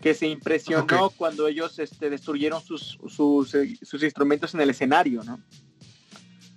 [0.08, 5.22] que se impresionó cuando ellos este, destruyeron sus, sus, eh, sus instrumentos en el escenario,
[5.24, 5.38] ¿no?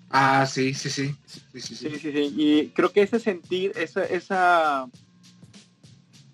[0.08, 1.14] Ah, sí, sí, sí.
[1.26, 1.76] Sí, sí, sí.
[1.76, 2.34] Sí, sí, sí.
[2.36, 4.86] Y creo que ese sentir, esa, esa,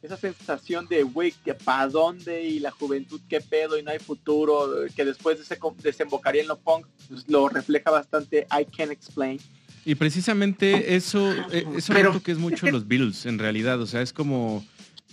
[0.02, 3.98] esa sensación de, güey, que para dónde y la juventud, qué pedo y no hay
[3.98, 9.40] futuro, que después se desembocaría en lo punk, pues, lo refleja bastante I Can't Explain.
[9.87, 13.81] Y precisamente eso, eh, eso Pero- que es mucho los Beatles, en realidad.
[13.81, 14.66] O sea, es como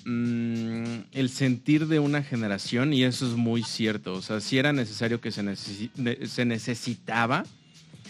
[0.06, 4.14] mm, el sentir de una generación y eso es muy cierto.
[4.14, 5.56] O sea, si era necesario que se,
[6.28, 7.44] se necesitaba,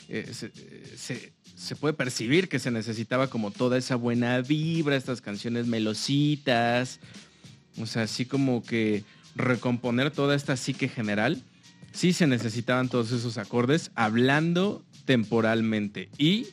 [0.07, 5.21] se, eh, se- se puede percibir que se necesitaba como toda esa buena vibra, estas
[5.21, 6.99] canciones melositas.
[7.77, 9.03] O sea, así como que
[9.35, 11.41] recomponer toda esta psique general.
[11.93, 16.09] Sí se necesitaban todos esos acordes hablando temporalmente.
[16.17, 16.47] Y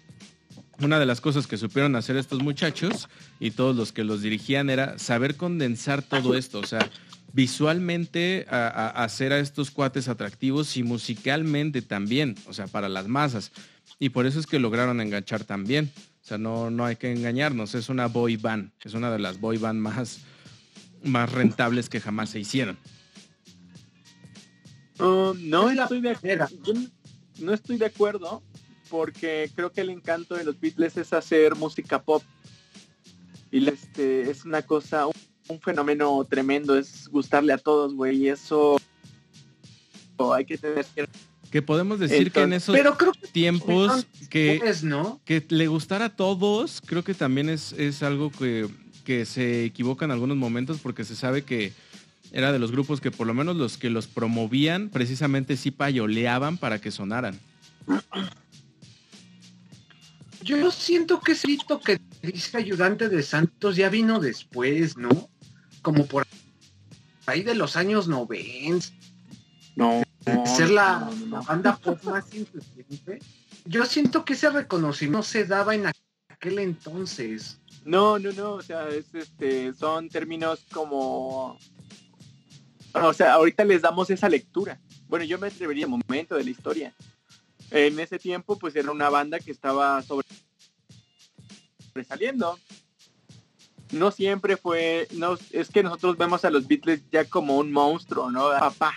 [0.82, 4.70] una de las cosas que supieron hacer estos muchachos y todos los que los dirigían
[4.70, 6.58] era saber condensar todo esto.
[6.60, 6.90] O sea,
[7.32, 12.36] visualmente hacer a estos cuates atractivos y musicalmente también.
[12.46, 13.52] O sea, para las masas.
[13.98, 15.92] Y por eso es que lograron enganchar también.
[16.22, 17.74] O sea, no, no hay que engañarnos.
[17.74, 18.72] Es una boy band.
[18.82, 20.20] Es una de las boy band más,
[21.02, 22.78] más rentables que jamás se hicieron.
[24.98, 26.74] Um, no Es la yo
[27.38, 28.42] no estoy de acuerdo
[28.90, 32.22] porque creo que el encanto de los Beatles es hacer música pop
[33.50, 35.14] y este es una cosa un,
[35.48, 38.76] un fenómeno tremendo es gustarle a todos güey y eso
[40.34, 40.86] hay que tener
[41.50, 45.20] Que podemos decir que en esos Pero creo que tiempos que, después, ¿no?
[45.24, 48.68] que le gustara a todos, creo que también es, es algo que,
[49.04, 51.72] que se equivoca en algunos momentos porque se sabe que
[52.32, 56.58] era de los grupos que por lo menos los que los promovían precisamente sí payoleaban
[56.58, 57.38] para que sonaran.
[60.42, 65.28] Yo siento que ese grito que dice ayudante de Santos ya vino después, ¿no?
[65.82, 66.26] Como por
[67.26, 68.86] ahí de los años 90,
[69.76, 70.02] no
[70.44, 71.36] ser la, no, no, no.
[71.36, 73.20] la banda pop más influyente.
[73.64, 75.86] Yo siento que ese reconocimiento no se daba en
[76.28, 77.60] aquel entonces.
[77.84, 81.58] No, no, no, o sea, es este, son términos como,
[82.92, 84.78] o sea, ahorita les damos esa lectura.
[85.08, 86.94] Bueno, yo me atrevería un momento de la historia.
[87.70, 90.26] En ese tiempo, pues era una banda que estaba sobre
[91.88, 92.58] sobresaliendo.
[93.92, 98.30] No siempre fue, no, es que nosotros vemos a los Beatles ya como un monstruo,
[98.30, 98.50] ¿no?
[98.50, 98.94] Papá,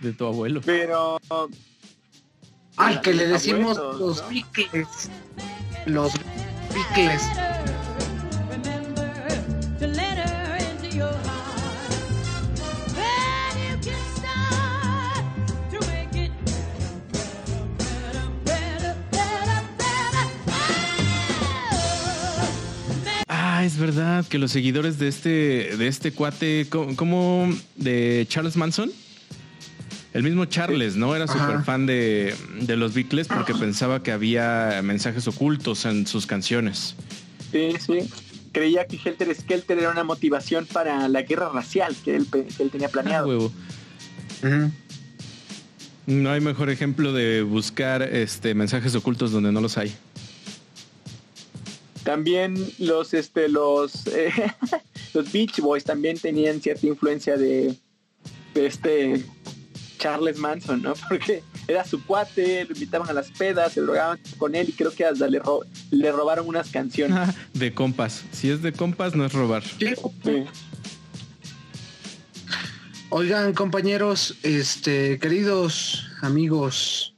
[0.00, 0.62] de tu abuelo.
[0.64, 1.20] pero
[2.76, 4.28] Ay, que le decimos abuelos, los ¿no?
[4.28, 5.10] picles.
[5.86, 6.12] Los
[6.72, 7.22] picles.
[23.64, 28.56] Ah, es verdad que los seguidores de este, de este cuate, co- como de Charles
[28.58, 28.92] Manson,
[30.12, 31.16] el mismo Charles, ¿no?
[31.16, 31.38] Era Ajá.
[31.46, 36.94] súper fan de, de los Beatles porque pensaba que había mensajes ocultos en sus canciones.
[37.50, 38.10] sí, sí.
[38.52, 42.62] Creía que Helter Skelter era una motivación para la guerra racial que él, pe- que
[42.64, 43.38] él tenía Ah, planeado.
[43.38, 44.70] Ujú.
[46.06, 49.92] No hay mejor ejemplo de buscar este mensajes ocultos donde no los hay.
[52.04, 54.30] También los, este, los, eh,
[55.14, 57.74] los Beach Boys también tenían cierta influencia de,
[58.54, 59.24] de este
[59.98, 60.92] Charles Manson, ¿no?
[61.08, 64.90] Porque era su cuate, lo invitaban a las pedas, se drogaban con él y creo
[64.90, 65.40] que hasta le,
[65.90, 67.30] le robaron unas canciones.
[67.54, 68.22] de compas.
[68.32, 69.62] Si es de compas, no es robar.
[73.08, 77.14] Oigan, compañeros, este, queridos amigos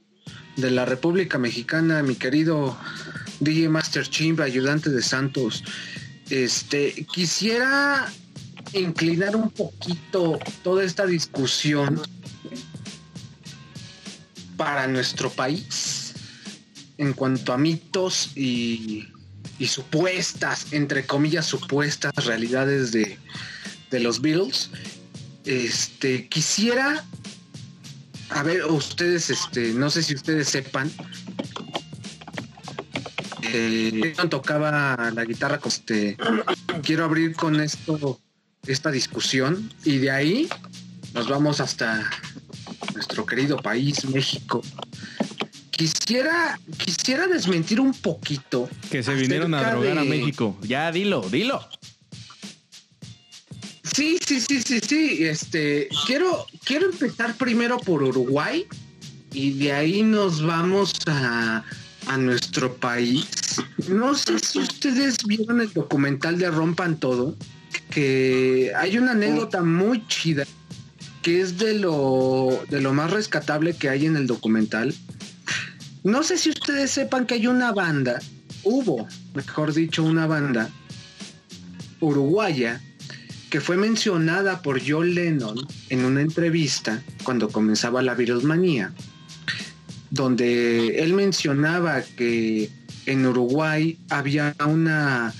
[0.55, 2.77] de la República Mexicana, mi querido
[3.39, 5.63] DJ Master Chimba, ayudante de Santos.
[6.29, 8.11] Este, quisiera
[8.73, 12.01] inclinar un poquito toda esta discusión
[14.57, 16.13] para nuestro país
[16.97, 19.07] en cuanto a mitos y,
[19.59, 23.17] y supuestas, entre comillas, supuestas realidades de,
[23.91, 24.69] de los Beatles.
[25.45, 27.05] Este, quisiera,
[28.29, 30.91] a ver, ustedes, este, no sé si ustedes sepan,
[33.53, 36.17] eh, tocaba la guitarra, este,
[36.83, 38.19] quiero abrir con esto,
[38.65, 40.49] esta discusión y de ahí
[41.13, 42.09] nos vamos hasta
[42.93, 44.61] nuestro querido país, México.
[45.71, 48.69] Quisiera, quisiera desmentir un poquito.
[48.89, 50.57] Que se vinieron a drogar a México.
[50.61, 51.67] Ya, dilo, dilo.
[53.83, 55.25] Sí, sí, sí, sí, sí.
[55.25, 58.65] Este, quiero, quiero empezar primero por Uruguay
[59.33, 61.63] y de ahí nos vamos a,
[62.07, 63.27] a nuestro país.
[63.87, 67.35] No sé si ustedes vieron el documental de Rompan Todo,
[67.89, 70.45] que hay una anécdota muy chida
[71.21, 74.95] que es de lo, de lo más rescatable que hay en el documental.
[76.03, 78.19] No sé si ustedes sepan que hay una banda,
[78.63, 80.69] hubo, mejor dicho, una banda
[81.99, 82.81] uruguaya
[83.49, 85.57] que fue mencionada por John Lennon
[85.89, 88.93] en una entrevista cuando comenzaba la virusmanía,
[90.09, 92.69] donde él mencionaba que
[93.05, 95.33] en Uruguay había una,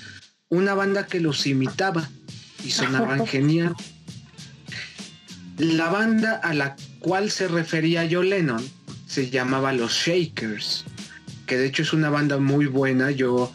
[0.49, 2.09] una banda que los imitaba
[2.63, 3.75] y sonaban genial.
[5.57, 8.63] La banda a la cual se refería John Lennon
[9.07, 10.85] se llamaba Los Shakers,
[11.47, 13.09] que de hecho es una banda muy buena.
[13.09, 13.51] Yo,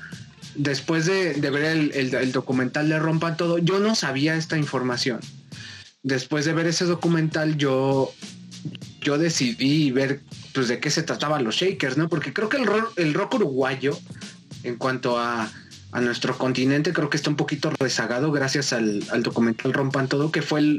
[0.56, 5.20] después de, ver el, documental de Rompa Todo, yo no sabía esta información.
[6.02, 8.12] Después de ver ese documental, yo,
[9.02, 10.20] yo decidí ver
[10.52, 12.08] pues, de qué se trataba Los Shakers, ¿no?
[12.08, 12.58] Porque creo que
[12.96, 13.98] el, rock uruguayo,
[14.62, 15.50] en cuanto a
[15.92, 16.92] a nuestro continente.
[16.92, 20.78] Creo que está un poquito rezagado gracias al, documental Rompan Todo, que fue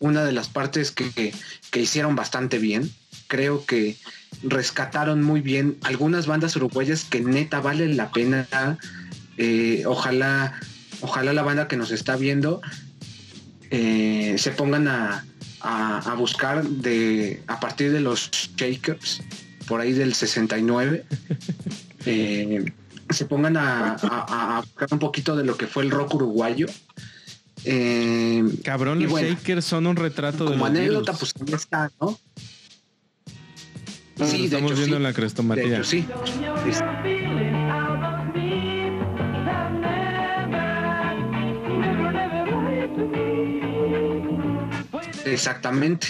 [0.00, 1.32] una de las partes que,
[1.74, 2.90] hicieron bastante bien.
[3.28, 3.96] Creo que
[4.42, 8.78] rescataron muy bien algunas bandas uruguayas que neta valen la pena.
[9.36, 10.58] Eh, ojalá,
[11.00, 12.62] ojalá la banda que nos está viendo
[13.70, 15.24] eh, se pongan a,
[16.16, 19.22] buscar de a partir de los Shakers,
[19.66, 21.04] por ahí del 69.
[22.06, 22.70] Eh,
[23.08, 26.66] se pongan a, buscar un poquito de lo que fue el rock uruguayo.
[27.64, 32.18] Eh, Cabrón, los Shakers son un retrato de Como anécdota, pues ahí está, ¿no?
[34.26, 35.82] Sí, estamos viendo la crestomatía.
[35.82, 36.06] sí.
[45.24, 46.06] Exactamente.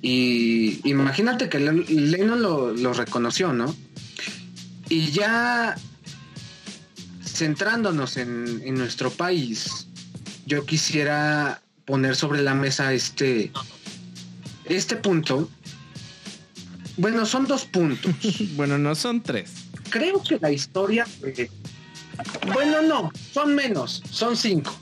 [0.00, 3.74] Y imagínate que Lennon lo, lo reconoció, ¿no?
[4.88, 5.76] Y ya
[7.38, 9.86] centrándonos en, nuestro país,
[10.46, 13.52] yo quisiera poner sobre la mesa este,
[14.64, 15.48] este punto.
[16.96, 18.12] Bueno, son dos puntos.
[18.56, 19.52] bueno, no son tres.
[19.90, 21.06] Creo que la historia...
[22.52, 24.76] bueno, no, son menos, son cinco.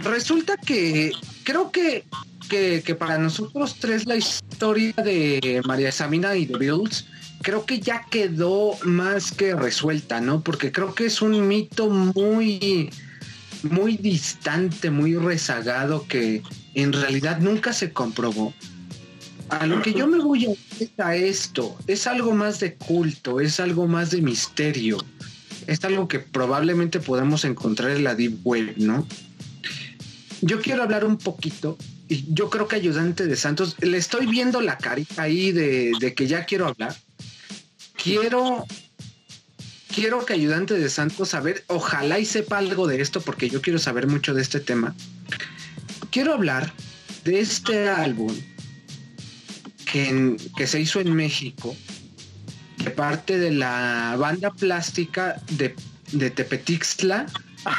[0.00, 1.12] Resulta que
[1.46, 2.04] creo que,
[2.50, 7.06] que, que para nosotros tres la historia de María Samina y de Bills
[7.42, 10.42] creo que ya quedó más que resuelta, ¿no?
[10.42, 12.90] Porque creo que es un mito muy,
[13.62, 16.42] muy distante, muy rezagado que
[16.74, 18.52] en realidad nunca se comprobó.
[19.48, 20.58] A lo que yo me voy
[20.98, 24.98] a, esto, es algo más de culto, es algo más de misterio,
[25.68, 29.06] es algo que probablemente podamos encontrar en la Deep Web, ¿no?
[30.42, 31.78] Yo quiero hablar un poquito,
[32.08, 36.14] y yo creo que ayudante de Santos, le estoy viendo la carita ahí de, de
[36.14, 36.96] que ya quiero hablar
[38.06, 38.66] quiero
[39.94, 43.78] quiero que ayudante de Santos saber, ojalá y sepa algo de esto porque yo quiero
[43.78, 44.94] saber mucho de este tema.
[46.10, 46.72] Quiero hablar
[47.24, 48.34] de este álbum
[49.90, 51.74] que, que se hizo en México,
[52.78, 55.74] de parte de la banda plástica de,
[56.12, 56.30] de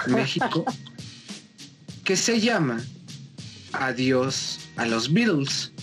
[0.08, 0.66] México,
[2.08, 2.82] que se llama
[3.74, 5.74] Adiós a los Beatles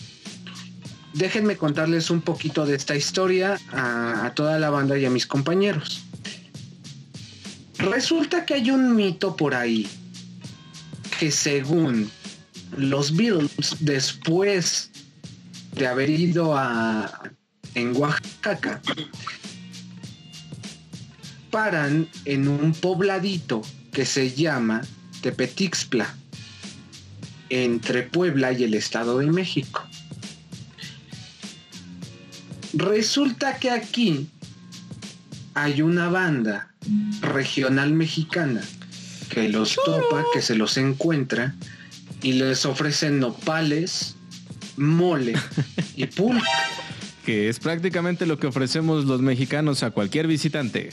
[1.12, 6.02] déjenme contarles un poquito de esta historia a, toda la banda y a mis compañeros.
[7.76, 9.86] Resulta que hay un mito por ahí
[11.18, 12.10] que según
[12.74, 14.90] los Beatles, después
[15.72, 17.20] de haber ido a
[17.74, 18.80] en Oaxaca,
[21.50, 23.60] paran en un pobladito
[23.92, 24.80] que se llama
[25.24, 26.14] Tepetixpla,
[27.48, 29.82] entre Puebla y el Estado de México.
[32.74, 34.28] Resulta que aquí
[35.54, 36.74] hay una banda
[37.22, 38.60] regional mexicana
[39.30, 41.54] que los topa, que se los encuentra
[42.20, 44.16] y les ofrecen nopales,
[44.76, 45.32] mole
[45.96, 46.44] y pulque.
[47.24, 50.90] Que es prácticamente lo que ofrecemos los mexicanos a cualquier visitante.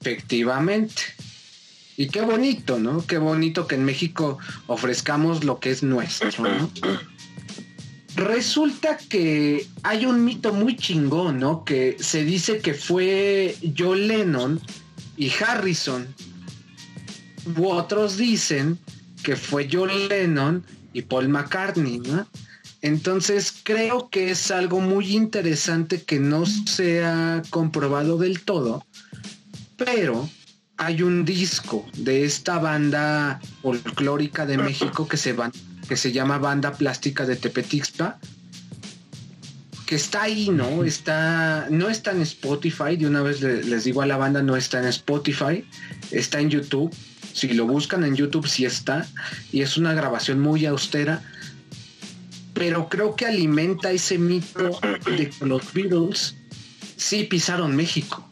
[0.00, 1.02] Efectivamente.
[1.96, 3.06] Y qué bonito, ¿no?
[3.06, 6.70] Qué bonito que en México ofrezcamos lo que es nuestro, ¿no?
[8.16, 11.64] Resulta que hay un mito muy chingón, ¿no?
[11.64, 14.60] Que se dice que fue John Lennon
[15.16, 16.06] y Harrison.
[17.56, 18.78] U otros dicen
[19.22, 22.26] que fue John Lennon y Paul McCartney, ¿no?
[22.82, 28.86] Entonces creo que es algo muy interesante que no se ha comprobado del todo,
[29.76, 30.28] pero
[30.78, 35.50] hay un disco de esta banda folclórica de México que se, va,
[35.88, 38.18] que se llama Banda Plástica de Tepetixpa,
[39.86, 40.84] que está ahí, ¿no?
[40.84, 44.80] Está, no está en Spotify, de una vez les digo a la banda, no está
[44.80, 45.64] en Spotify,
[46.10, 46.92] está en YouTube.
[47.32, 49.06] Si lo buscan en YouTube, sí está.
[49.52, 51.22] Y es una grabación muy austera.
[52.52, 56.34] Pero creo que alimenta ese mito de que los Beatles
[56.96, 58.26] sí pisaron México.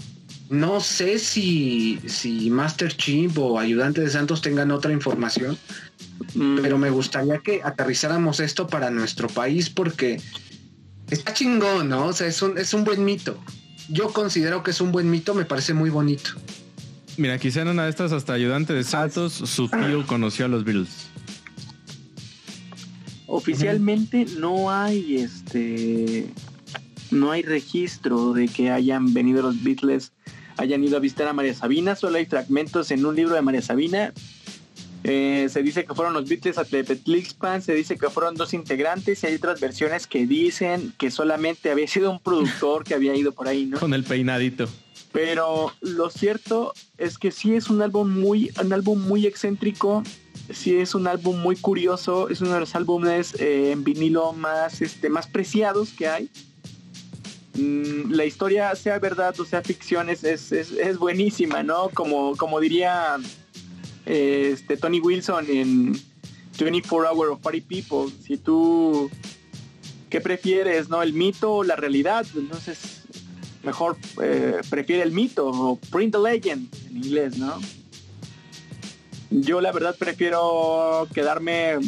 [0.50, 5.56] No sé si, si Master Chief o Ayudante de Santos tengan otra información,
[6.62, 10.20] pero me gustaría que aterrizáramos esto para nuestro país porque
[11.10, 12.06] está chingón, ¿no?
[12.06, 13.38] O sea, es un, es un buen mito.
[13.88, 16.30] Yo considero que es un buen mito, me parece muy bonito.
[17.16, 20.64] Mira, quizá en una de estas hasta ayudante de Santos, su tío conoció a los
[20.64, 21.08] Beatles.
[23.26, 26.26] Oficialmente no hay este
[27.14, 30.12] no hay registro de que hayan venido los Beatles,
[30.56, 33.62] hayan ido a visitar a María Sabina, solo hay fragmentos en un libro de María
[33.62, 34.12] Sabina.
[35.06, 39.22] Eh, se dice que fueron los Beatles a Tepetixpan, se dice que fueron dos integrantes
[39.22, 43.32] y hay otras versiones que dicen que solamente había sido un productor que había ido
[43.32, 43.78] por ahí, ¿no?
[43.78, 44.66] Con el peinadito.
[45.12, 50.02] Pero lo cierto es que sí es un álbum muy, un álbum muy excéntrico,
[50.50, 54.80] sí es un álbum muy curioso, es uno de los álbumes eh, en vinilo más,
[54.80, 56.30] este, más preciados que hay.
[57.54, 61.88] Mm, la historia, sea verdad o sea ficción, es, es, es, buenísima, ¿no?
[61.90, 63.16] Como, como diría
[64.06, 66.00] eh, este, Tony Wilson en
[66.58, 69.08] 24 Hour of Party People, si tú,
[70.10, 71.00] ¿qué prefieres, no?
[71.00, 72.26] ¿El mito o la realidad?
[72.34, 73.02] Entonces,
[73.62, 77.60] mejor eh, prefiere el mito o print the legend en inglés, ¿no?
[79.30, 81.78] Yo la verdad prefiero quedarme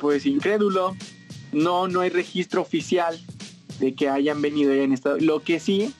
[0.00, 0.96] pues incrédulo.
[1.52, 3.20] No, no hay registro oficial
[3.78, 5.18] de que hayan venido y hayan estado.
[5.18, 5.92] Lo que sí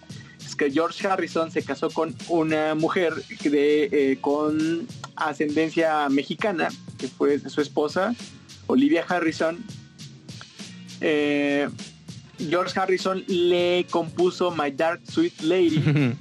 [0.45, 6.69] es que George Harrison se casó con una mujer de, eh, con ascendencia mexicana,
[6.99, 8.15] que fue su esposa,
[8.67, 9.59] Olivia Harrison.
[11.01, 11.69] Eh,
[12.39, 15.83] George Harrison le compuso My Dark Sweet Lady.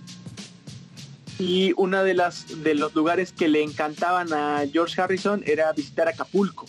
[1.40, 6.08] y una de las de los lugares que le encantaban a George Harrison era visitar
[6.08, 6.66] Acapulco.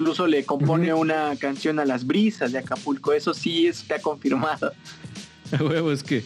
[0.00, 3.12] Incluso le compone una canción a las brisas de Acapulco.
[3.12, 4.72] Eso sí está confirmado.
[5.60, 6.24] Huevo, es que.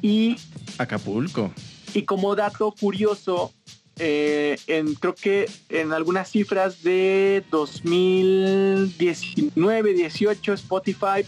[0.00, 0.36] Y
[0.78, 1.52] Acapulco.
[1.92, 3.52] Y como dato curioso,
[3.98, 11.26] eh, en, creo que en algunas cifras de 2019, 18, Spotify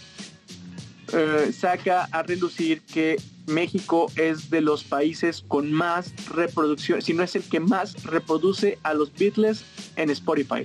[1.13, 7.23] eh, saca a relucir que México es de los países con más reproducción, si no
[7.23, 9.67] es el que más reproduce a los Beatles
[9.97, 10.65] en Spotify.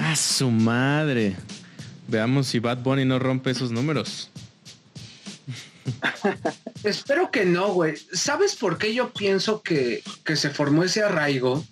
[0.00, 1.36] A su madre.
[2.08, 4.30] Veamos si Bad Bunny no rompe esos números.
[6.84, 7.94] Espero que no, güey.
[8.12, 11.64] ¿Sabes por qué yo pienso que, que se formó ese arraigo?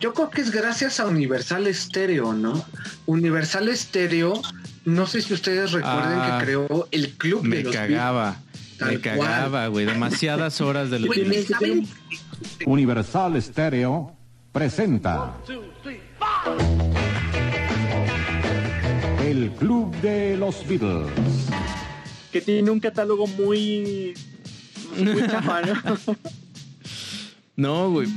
[0.00, 2.64] Yo creo que es gracias a Universal Stereo, ¿no?
[3.06, 4.42] Universal Stereo,
[4.84, 8.36] no sé si ustedes recuerden Ah, que creó el club Me de los cagaba.
[8.78, 9.86] Tal Me cagaba, güey.
[9.86, 10.98] Demasiadas horas de
[11.46, 11.88] ¿saben?
[12.66, 14.14] Universal Stereo
[14.52, 15.34] presenta
[19.24, 21.10] El Club de los Beatles.
[22.32, 24.14] Que tiene un catálogo muy...
[24.96, 25.22] Muy
[26.06, 26.16] ¿no?
[27.56, 28.08] No, güey.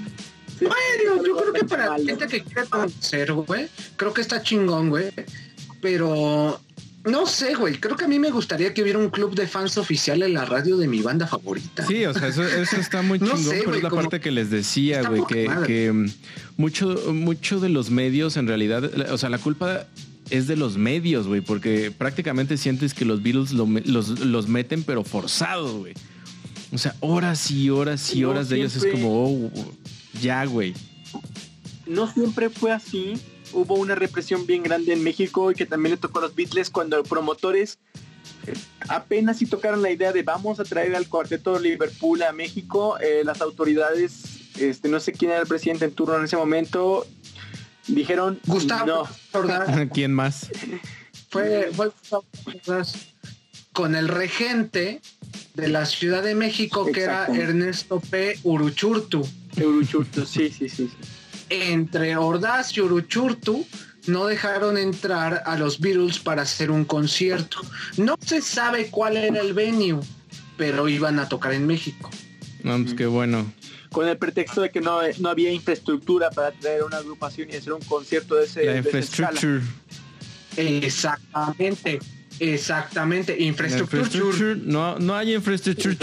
[0.60, 4.90] Bueno, yo creo que para la gente que quiere conocer, güey, creo que está chingón,
[4.90, 5.12] güey.
[5.82, 6.60] Pero
[7.06, 7.76] No sé, güey.
[7.80, 10.45] Creo que a mí me gustaría que hubiera un club de fans oficial en la
[10.45, 11.86] radio de mi banda favorita.
[11.88, 14.02] Sí, o sea, eso, eso está muy No chingón, sé, pero güey, es la como-
[14.02, 15.24] parte que les decía, Está güey,
[15.66, 16.10] que, mm,
[16.58, 19.88] mucho, mucho de los medios en realidad, o sea, la culpa
[20.30, 24.84] es de los medios, güey, porque prácticamente sientes que los Beatles lo los, los meten,
[24.84, 25.93] pero forzados, güey.
[26.72, 29.52] O sea, horas y horas y No horas de ellos es como, oh,
[30.22, 30.74] ya, güey.
[31.88, 33.14] no siempre fue así.
[33.54, 36.70] Hubo una represión bien grande en México y que también le tocó a los Beatles
[36.70, 37.80] cuando promotores
[38.47, 38.54] eh,
[38.88, 42.97] apenas si tocaron la idea de vamos a traer al cuarteto Liverpool a México.
[43.00, 44.24] eh, las autoridades,
[44.58, 47.06] este, no sé quién era el presidente en turno en ese momento,
[47.88, 49.89] dijeron Gustavo no.
[49.93, 50.50] ¿Quién más?
[51.30, 51.91] fue, fue
[53.74, 55.02] con el regente
[55.54, 57.28] de la Ciudad de México, que era.
[57.28, 58.39] Ernesto P.
[58.43, 59.26] Uruchurtu.
[59.56, 60.88] Euruchurtu, sí, sí, sí.
[60.88, 61.18] sí.
[61.50, 63.66] Entre Ordaz y Uruchurtu
[64.08, 67.62] no dejaron entrar a los Beatles para hacer un concierto.
[67.97, 70.00] No se sabe cuál era el venue,
[70.58, 72.10] pero iban a tocar en México.
[72.64, 73.52] No, pues qué bueno.
[73.91, 77.74] Con el pretexto de que no, no había infraestructura para traer una agrupación y hacer
[77.74, 79.62] un concierto de ese La infrastructure.
[80.56, 82.00] Exactamente,
[82.39, 83.41] exactamente.
[83.41, 84.56] Infraestructura.
[84.64, 85.34] No, no hay.
[85.34, 85.95] Infrastructure.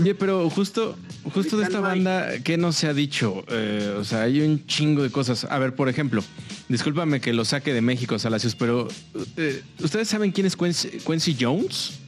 [0.00, 0.96] Oye, pero justo,
[1.30, 3.44] justo de esta banda, ¿qué no se ha dicho?
[3.48, 5.44] Eh, o sea, hay un chingo de cosas.
[5.44, 6.22] A ver, por ejemplo,
[6.68, 8.88] discúlpame que lo saque de México, Salacios, pero
[9.36, 11.98] eh, ¿ustedes saben quién es Quincy, Quincy Jones?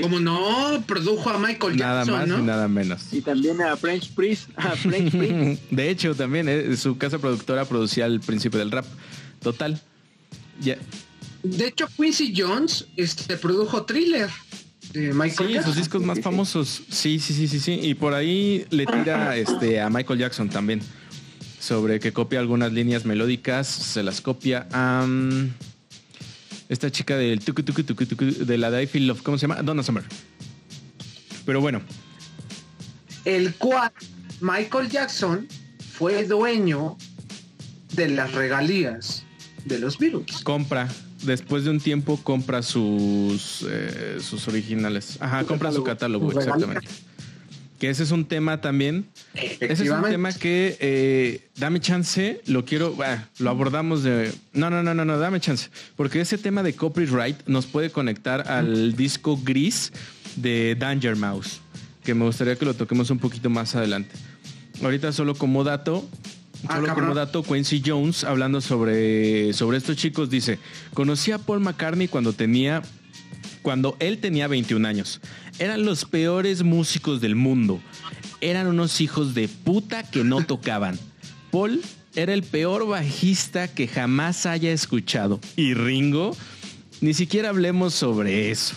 [0.00, 2.38] Como no, produjo a Michael Nada Jackson, más ¿no?
[2.38, 3.12] y nada menos.
[3.12, 5.62] Y también a French Priest, a French Prince.
[5.70, 8.84] De hecho, también eh, su casa productora producía el príncipe del rap.
[9.40, 9.80] Total.
[10.60, 10.76] Ya.
[11.42, 14.28] De hecho, Quincy Jones este, produjo Thriller
[15.00, 15.72] de Michael Sí, Jackson.
[15.72, 16.82] sus discos más famosos.
[16.90, 17.78] Sí, sí, sí, sí, sí.
[17.82, 20.80] Y por ahí le tira este a Michael Jackson también.
[21.60, 23.66] Sobre que copia algunas líneas melódicas.
[23.66, 25.06] Se las copia a
[26.68, 29.22] esta chica del tucu, tucu, tucu, tucu, de la de I Feel Love.
[29.22, 29.62] ¿Cómo se llama?
[29.62, 30.04] Donna Summer.
[31.44, 31.80] Pero bueno,
[33.24, 33.92] El cual
[34.40, 35.46] Michael Jackson
[35.92, 36.96] fue dueño
[37.94, 39.24] de las regalías
[39.64, 40.42] de los Beatles.
[40.42, 40.88] compra.
[41.26, 45.18] Después de un tiempo compra sus, eh, sus originales.
[45.20, 46.30] Ajá, Su compra su catálogo.
[46.32, 46.86] exactamente.
[47.78, 49.04] Que ese es un tema también
[49.34, 54.32] Ese es un tema que eh, dame chance, lo quiero, bah, lo abordamos de...
[54.54, 55.68] No, no, no, no, no, dame chance.
[55.94, 59.92] Porque ese tema de copyright nos puede conectar al disco gris
[60.36, 61.60] de Danger Mouse,
[62.02, 64.14] que me gustaría que lo toquemos un poquito más adelante.
[64.82, 66.08] Ahorita solo como dato,
[66.64, 67.04] Ah, solo cabrón.
[67.06, 70.58] como dato, Quincy Jones, hablando sobre, sobre estos chicos, dice,
[70.94, 72.82] conocí a Paul McCartney cuando tenía
[73.66, 75.20] cuando él tenía 21 años.
[75.58, 77.80] Eran los peores músicos del mundo.
[78.40, 80.96] Eran unos hijos de puta que no tocaban.
[81.50, 81.82] Paul
[82.14, 85.40] era el peor bajista que jamás haya escuchado.
[85.56, 86.36] Y Ringo,
[87.00, 88.76] ni siquiera hablemos sobre eso.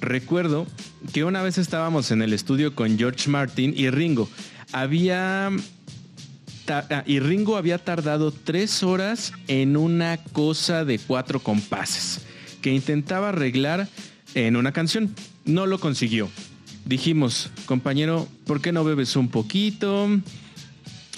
[0.00, 0.68] Recuerdo
[1.12, 4.28] que una vez estábamos en el estudio con George Martin y Ringo.
[4.72, 5.50] Había
[7.06, 12.20] y Ringo había tardado tres horas en una cosa de cuatro compases
[12.60, 13.88] que intentaba arreglar
[14.34, 15.14] en una canción.
[15.44, 16.28] No lo consiguió.
[16.84, 20.08] Dijimos, compañero, ¿por qué no bebes un poquito?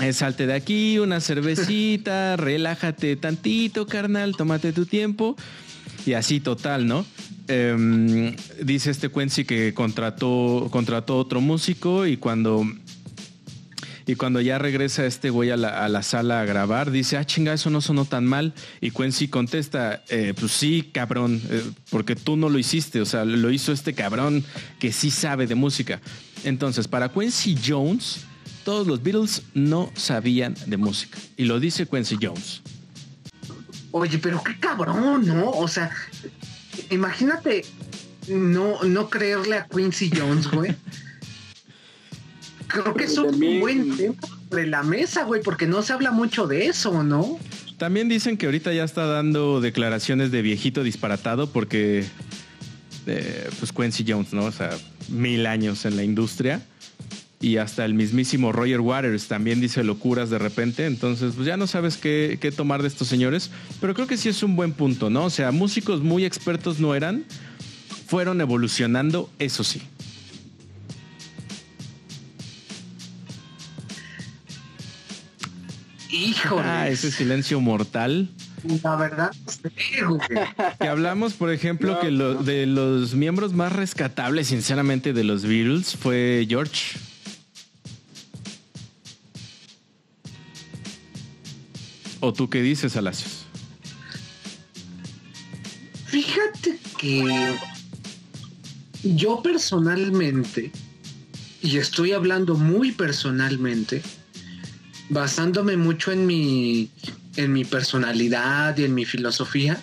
[0.00, 5.36] Eh, salte de aquí, una cervecita, relájate tantito, carnal, tómate tu tiempo.
[6.04, 7.06] Y así total, ¿no?
[7.46, 12.66] Em, dice este Quincy que contrató, contrató otro músico y cuando
[14.06, 17.24] y cuando ya regresa este güey a la, a la sala a grabar, dice, ah,
[17.24, 18.52] chinga, eso no sonó tan mal.
[18.80, 23.24] Y Quincy contesta, eh, pues sí, cabrón, eh, porque tú no lo hiciste, o sea,
[23.24, 24.44] lo hizo este cabrón
[24.78, 26.00] que sí sabe de música.
[26.44, 28.26] Entonces, para Quincy Jones,
[28.64, 31.18] todos los Beatles no sabían de música.
[31.36, 32.60] Y lo dice Quincy Jones.
[33.90, 35.50] Oye, pero qué cabrón, ¿no?
[35.50, 35.90] O sea,
[36.90, 37.64] imagínate
[38.28, 40.74] no, no creerle a Quincy Jones, güey.
[42.74, 44.14] Creo que es un También- buen tema
[44.50, 47.38] sobre la mesa, güey, porque no se habla mucho de eso, ¿no?
[47.78, 52.04] También dicen que ahorita ya está dando declaraciones de viejito disparatado porque,
[53.06, 54.44] eh, pues Quincy Jones, ¿no?
[54.46, 54.70] O sea,
[55.08, 56.62] mil años en la industria.
[57.40, 60.86] Y hasta el mismísimo Roger Waters también dice locuras de repente.
[60.86, 63.50] Entonces, pues ya no sabes qué, qué tomar de estos señores.
[63.80, 65.26] Pero creo que sí es un buen punto, ¿no?
[65.26, 67.24] O sea, músicos muy expertos no eran.
[68.06, 69.82] Fueron evolucionando, eso sí.
[76.14, 76.62] Híjole.
[76.64, 78.28] Ah, ese silencio mortal.
[78.82, 80.20] La verdad, sí, güey.
[80.80, 85.96] Que hablamos, por ejemplo, que lo- de los miembros más rescatables, sinceramente, de los Beatles
[85.96, 86.96] fue George.
[92.20, 93.44] ¿O tú qué dices, Alacios?
[96.06, 97.54] Fíjate que
[99.02, 100.70] yo personalmente,
[101.60, 104.02] y estoy hablando muy personalmente,
[105.08, 106.90] basándome mucho en mi,
[107.36, 109.80] en mi personalidad y en mi filosofía,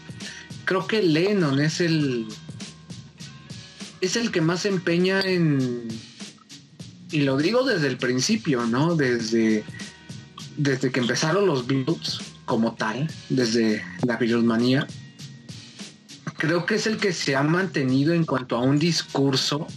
[0.65, 2.28] creo que Lennon es el
[3.99, 5.88] es el que más se empeña en
[7.11, 8.95] y lo digo desde el principio, ¿no?
[8.95, 9.63] Desde
[10.57, 14.88] desde que empezaron los Beatles como tal, desde la Beatlemanía,
[16.38, 19.67] creo que es el que se ha mantenido en cuanto a un discurso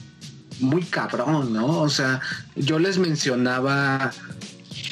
[0.60, 1.80] muy cabrón, ¿no?
[1.80, 2.20] O sea,
[2.56, 4.12] yo les mencionaba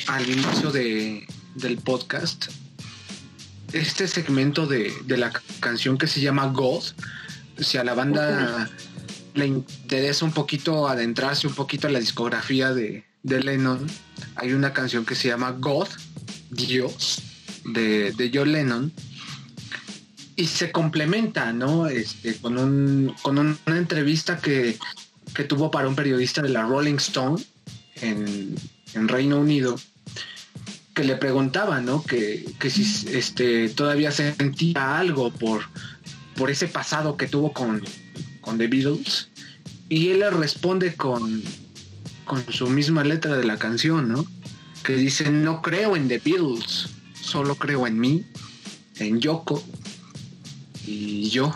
[0.09, 2.47] al inicio de, del podcast
[3.73, 6.83] este segmento de, de, la canción que se llama God.
[7.59, 8.71] Si a la banda
[9.35, 13.87] le interesa un poquito adentrarse un poquito a la discografía de, de Lennon,
[14.37, 15.89] hay una canción que se llama God,
[16.51, 17.23] Dios,
[17.65, 18.93] de, de John Lennon.
[20.37, 21.87] Y se complementa, ¿no?
[21.87, 24.79] Este, con, un, con una entrevista que,
[25.35, 27.43] que tuvo para un periodista de la Rolling Stone
[27.97, 28.55] en,
[28.95, 29.77] en Reino Unido
[30.95, 32.03] que le preguntaba, ¿no?
[32.03, 35.63] Que, que si este, todavía sentía algo por,
[36.37, 37.83] por ese pasado que tuvo con,
[38.41, 39.29] con The Beatles.
[39.89, 41.43] Y él le responde con,
[42.25, 44.27] con su misma letra de la canción, ¿no?
[44.83, 46.89] Que dice, no creo en The Beatles,
[47.21, 48.27] solo creo en mí,
[48.97, 49.63] en Yoko
[50.87, 51.55] y yo.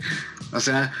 [0.52, 0.92] o sea,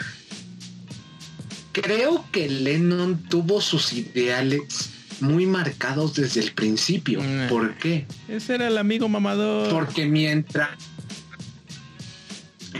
[1.72, 7.20] creo que Lennon tuvo sus ideales muy marcados desde el principio.
[7.48, 8.06] ¿Por qué?
[8.28, 9.70] Ese era el amigo mamador.
[9.70, 10.70] Porque mientras...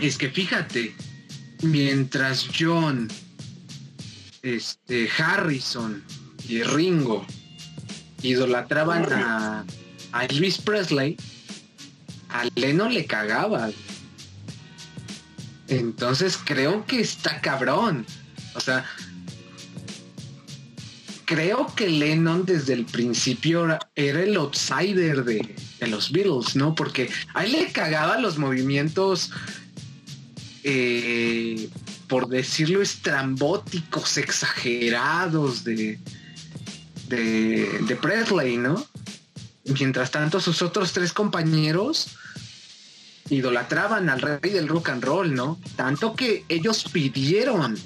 [0.00, 0.94] Es que fíjate,
[1.62, 3.08] mientras John,
[4.42, 6.04] este, Harrison
[6.48, 7.26] y Ringo
[8.22, 9.64] idolatraban a,
[10.12, 11.16] a Elvis Presley,
[12.28, 13.70] a Lennon le cagaba.
[15.68, 18.06] Entonces creo que está cabrón.
[18.54, 18.84] O sea,
[21.28, 25.54] creo que Lennon desde el principio era el outsider de,
[25.86, 26.74] los Beatles, ¿no?
[26.74, 29.30] Porque a él le cagaba los movimientos,
[30.64, 31.68] eh,
[32.08, 35.98] por decirlo, estrambóticos, exagerados de,
[37.08, 38.86] de, de Presley, ¿no?
[39.78, 42.16] Mientras tanto, sus otros tres compañeros
[43.28, 45.60] idolatraban al rey del rock and roll, ¿no?
[45.76, 47.76] Tanto que ellos pidieron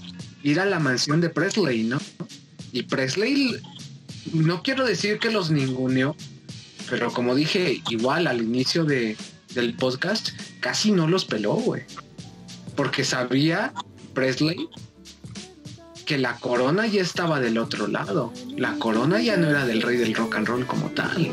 [0.45, 1.99] ir a la mansión de Presley, ¿no?
[2.73, 3.57] Y Presley,
[4.33, 6.17] no quiero decir que los ninguneó,
[6.89, 9.17] pero como dije igual al inicio de,
[9.55, 11.83] del podcast, casi no los peló, güey.
[12.75, 13.75] Porque sabía
[14.15, 14.69] Presley
[16.07, 18.33] que la corona ya estaba del otro lado.
[18.57, 21.31] La corona ya no era del rey del rock and roll como tal.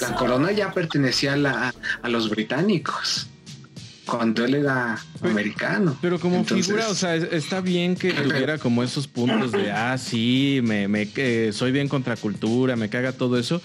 [0.00, 3.28] La corona ya pertenecía a, la, a los británicos
[4.06, 5.96] cuando él era americano.
[6.00, 9.98] Pero como Entonces, figura, o sea, está bien que tuviera como esos puntos de, ah,
[9.98, 13.60] sí, me, me eh, soy bien contracultura, me caga todo eso.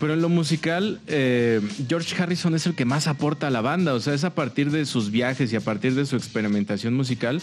[0.00, 3.92] Pero en lo musical, eh, George Harrison es el que más aporta a la banda.
[3.92, 7.40] O sea, es a partir de sus viajes y a partir de su experimentación musical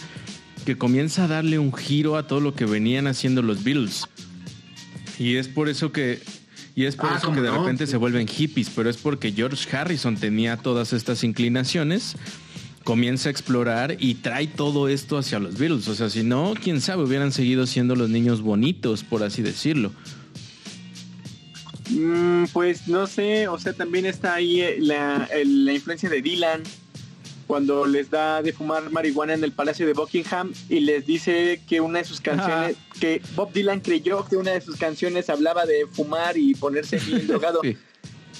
[0.66, 4.06] que comienza a darle un giro a todo lo que venían haciendo los Beatles.
[5.18, 6.20] Y es por eso que.
[6.78, 7.58] Y es por ah, eso que de no?
[7.58, 12.14] repente se vuelven hippies, pero es porque George Harrison tenía todas estas inclinaciones,
[12.84, 15.88] comienza a explorar y trae todo esto hacia los Beatles.
[15.88, 19.90] O sea, si no, quién sabe, hubieran seguido siendo los niños bonitos, por así decirlo.
[21.90, 26.62] Mm, pues no sé, o sea, también está ahí la, la, influencia de Dylan
[27.48, 31.80] cuando les da de fumar marihuana en el Palacio de Buckingham y les dice que
[31.80, 32.94] una de sus canciones, ah.
[33.00, 37.26] que Bob Dylan creyó que una de sus canciones hablaba de fumar y ponerse bien
[37.26, 37.60] drogado.
[37.62, 37.76] Sí.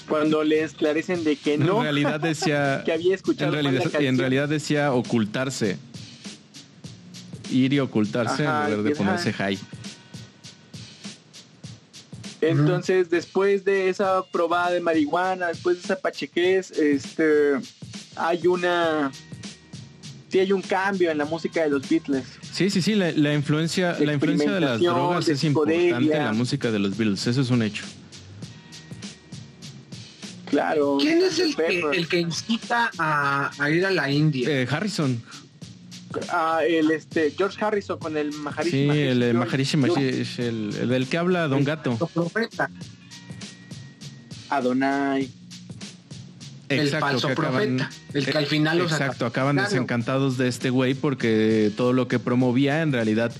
[0.07, 4.17] Cuando le esclarecen de que no, en realidad decía, que había escuchado en realidad, en
[4.17, 5.77] realidad decía ocultarse,
[7.51, 9.59] ir y ocultarse Ajá, en lugar de ponerse high.
[12.41, 13.11] Entonces, uh -huh.
[13.11, 17.55] después de esa probada de marihuana, después de esa pachequez, este,
[18.19, 19.11] hay una,
[20.27, 22.25] sí hay un cambio en la música de los Beatles.
[22.51, 26.09] Sí, sí, sí, la, la influencia, la influencia de las drogas de es importante en
[26.09, 27.85] la música de los Beatles, eso es un hecho.
[30.45, 30.97] Claro.
[30.99, 34.49] ¿Quién es el que, el que incita a, a, ir a la India?
[34.49, 35.21] Eh, Harrison.
[36.29, 41.07] Ah, el este George Harrison con el Maharishi Sí, el Maharishi Mahesh, el, el, del
[41.07, 41.99] que habla Don Gato.
[44.49, 45.29] Adonai.
[46.69, 50.37] El Exacto, falso que acaban- profeta, el que al final los Exacto, acaba- acaban desencantados
[50.37, 53.31] de este güey porque todo lo que promovía en realidad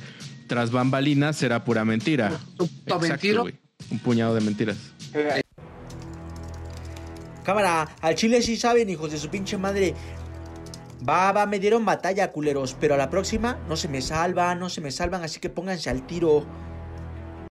[0.48, 2.32] tras bambalinas era pura mentira.
[2.60, 3.42] Exacto, mentiro.
[3.44, 3.56] güey.
[3.92, 4.78] Un puñado de mentiras.
[7.44, 9.96] Cámara, al chile sí saben, hijos de su pinche madre.
[11.08, 14.70] Va, va, me dieron batalla, culeros, pero a la próxima no se me salvan, no
[14.70, 16.46] se me salvan, así que pónganse al tiro.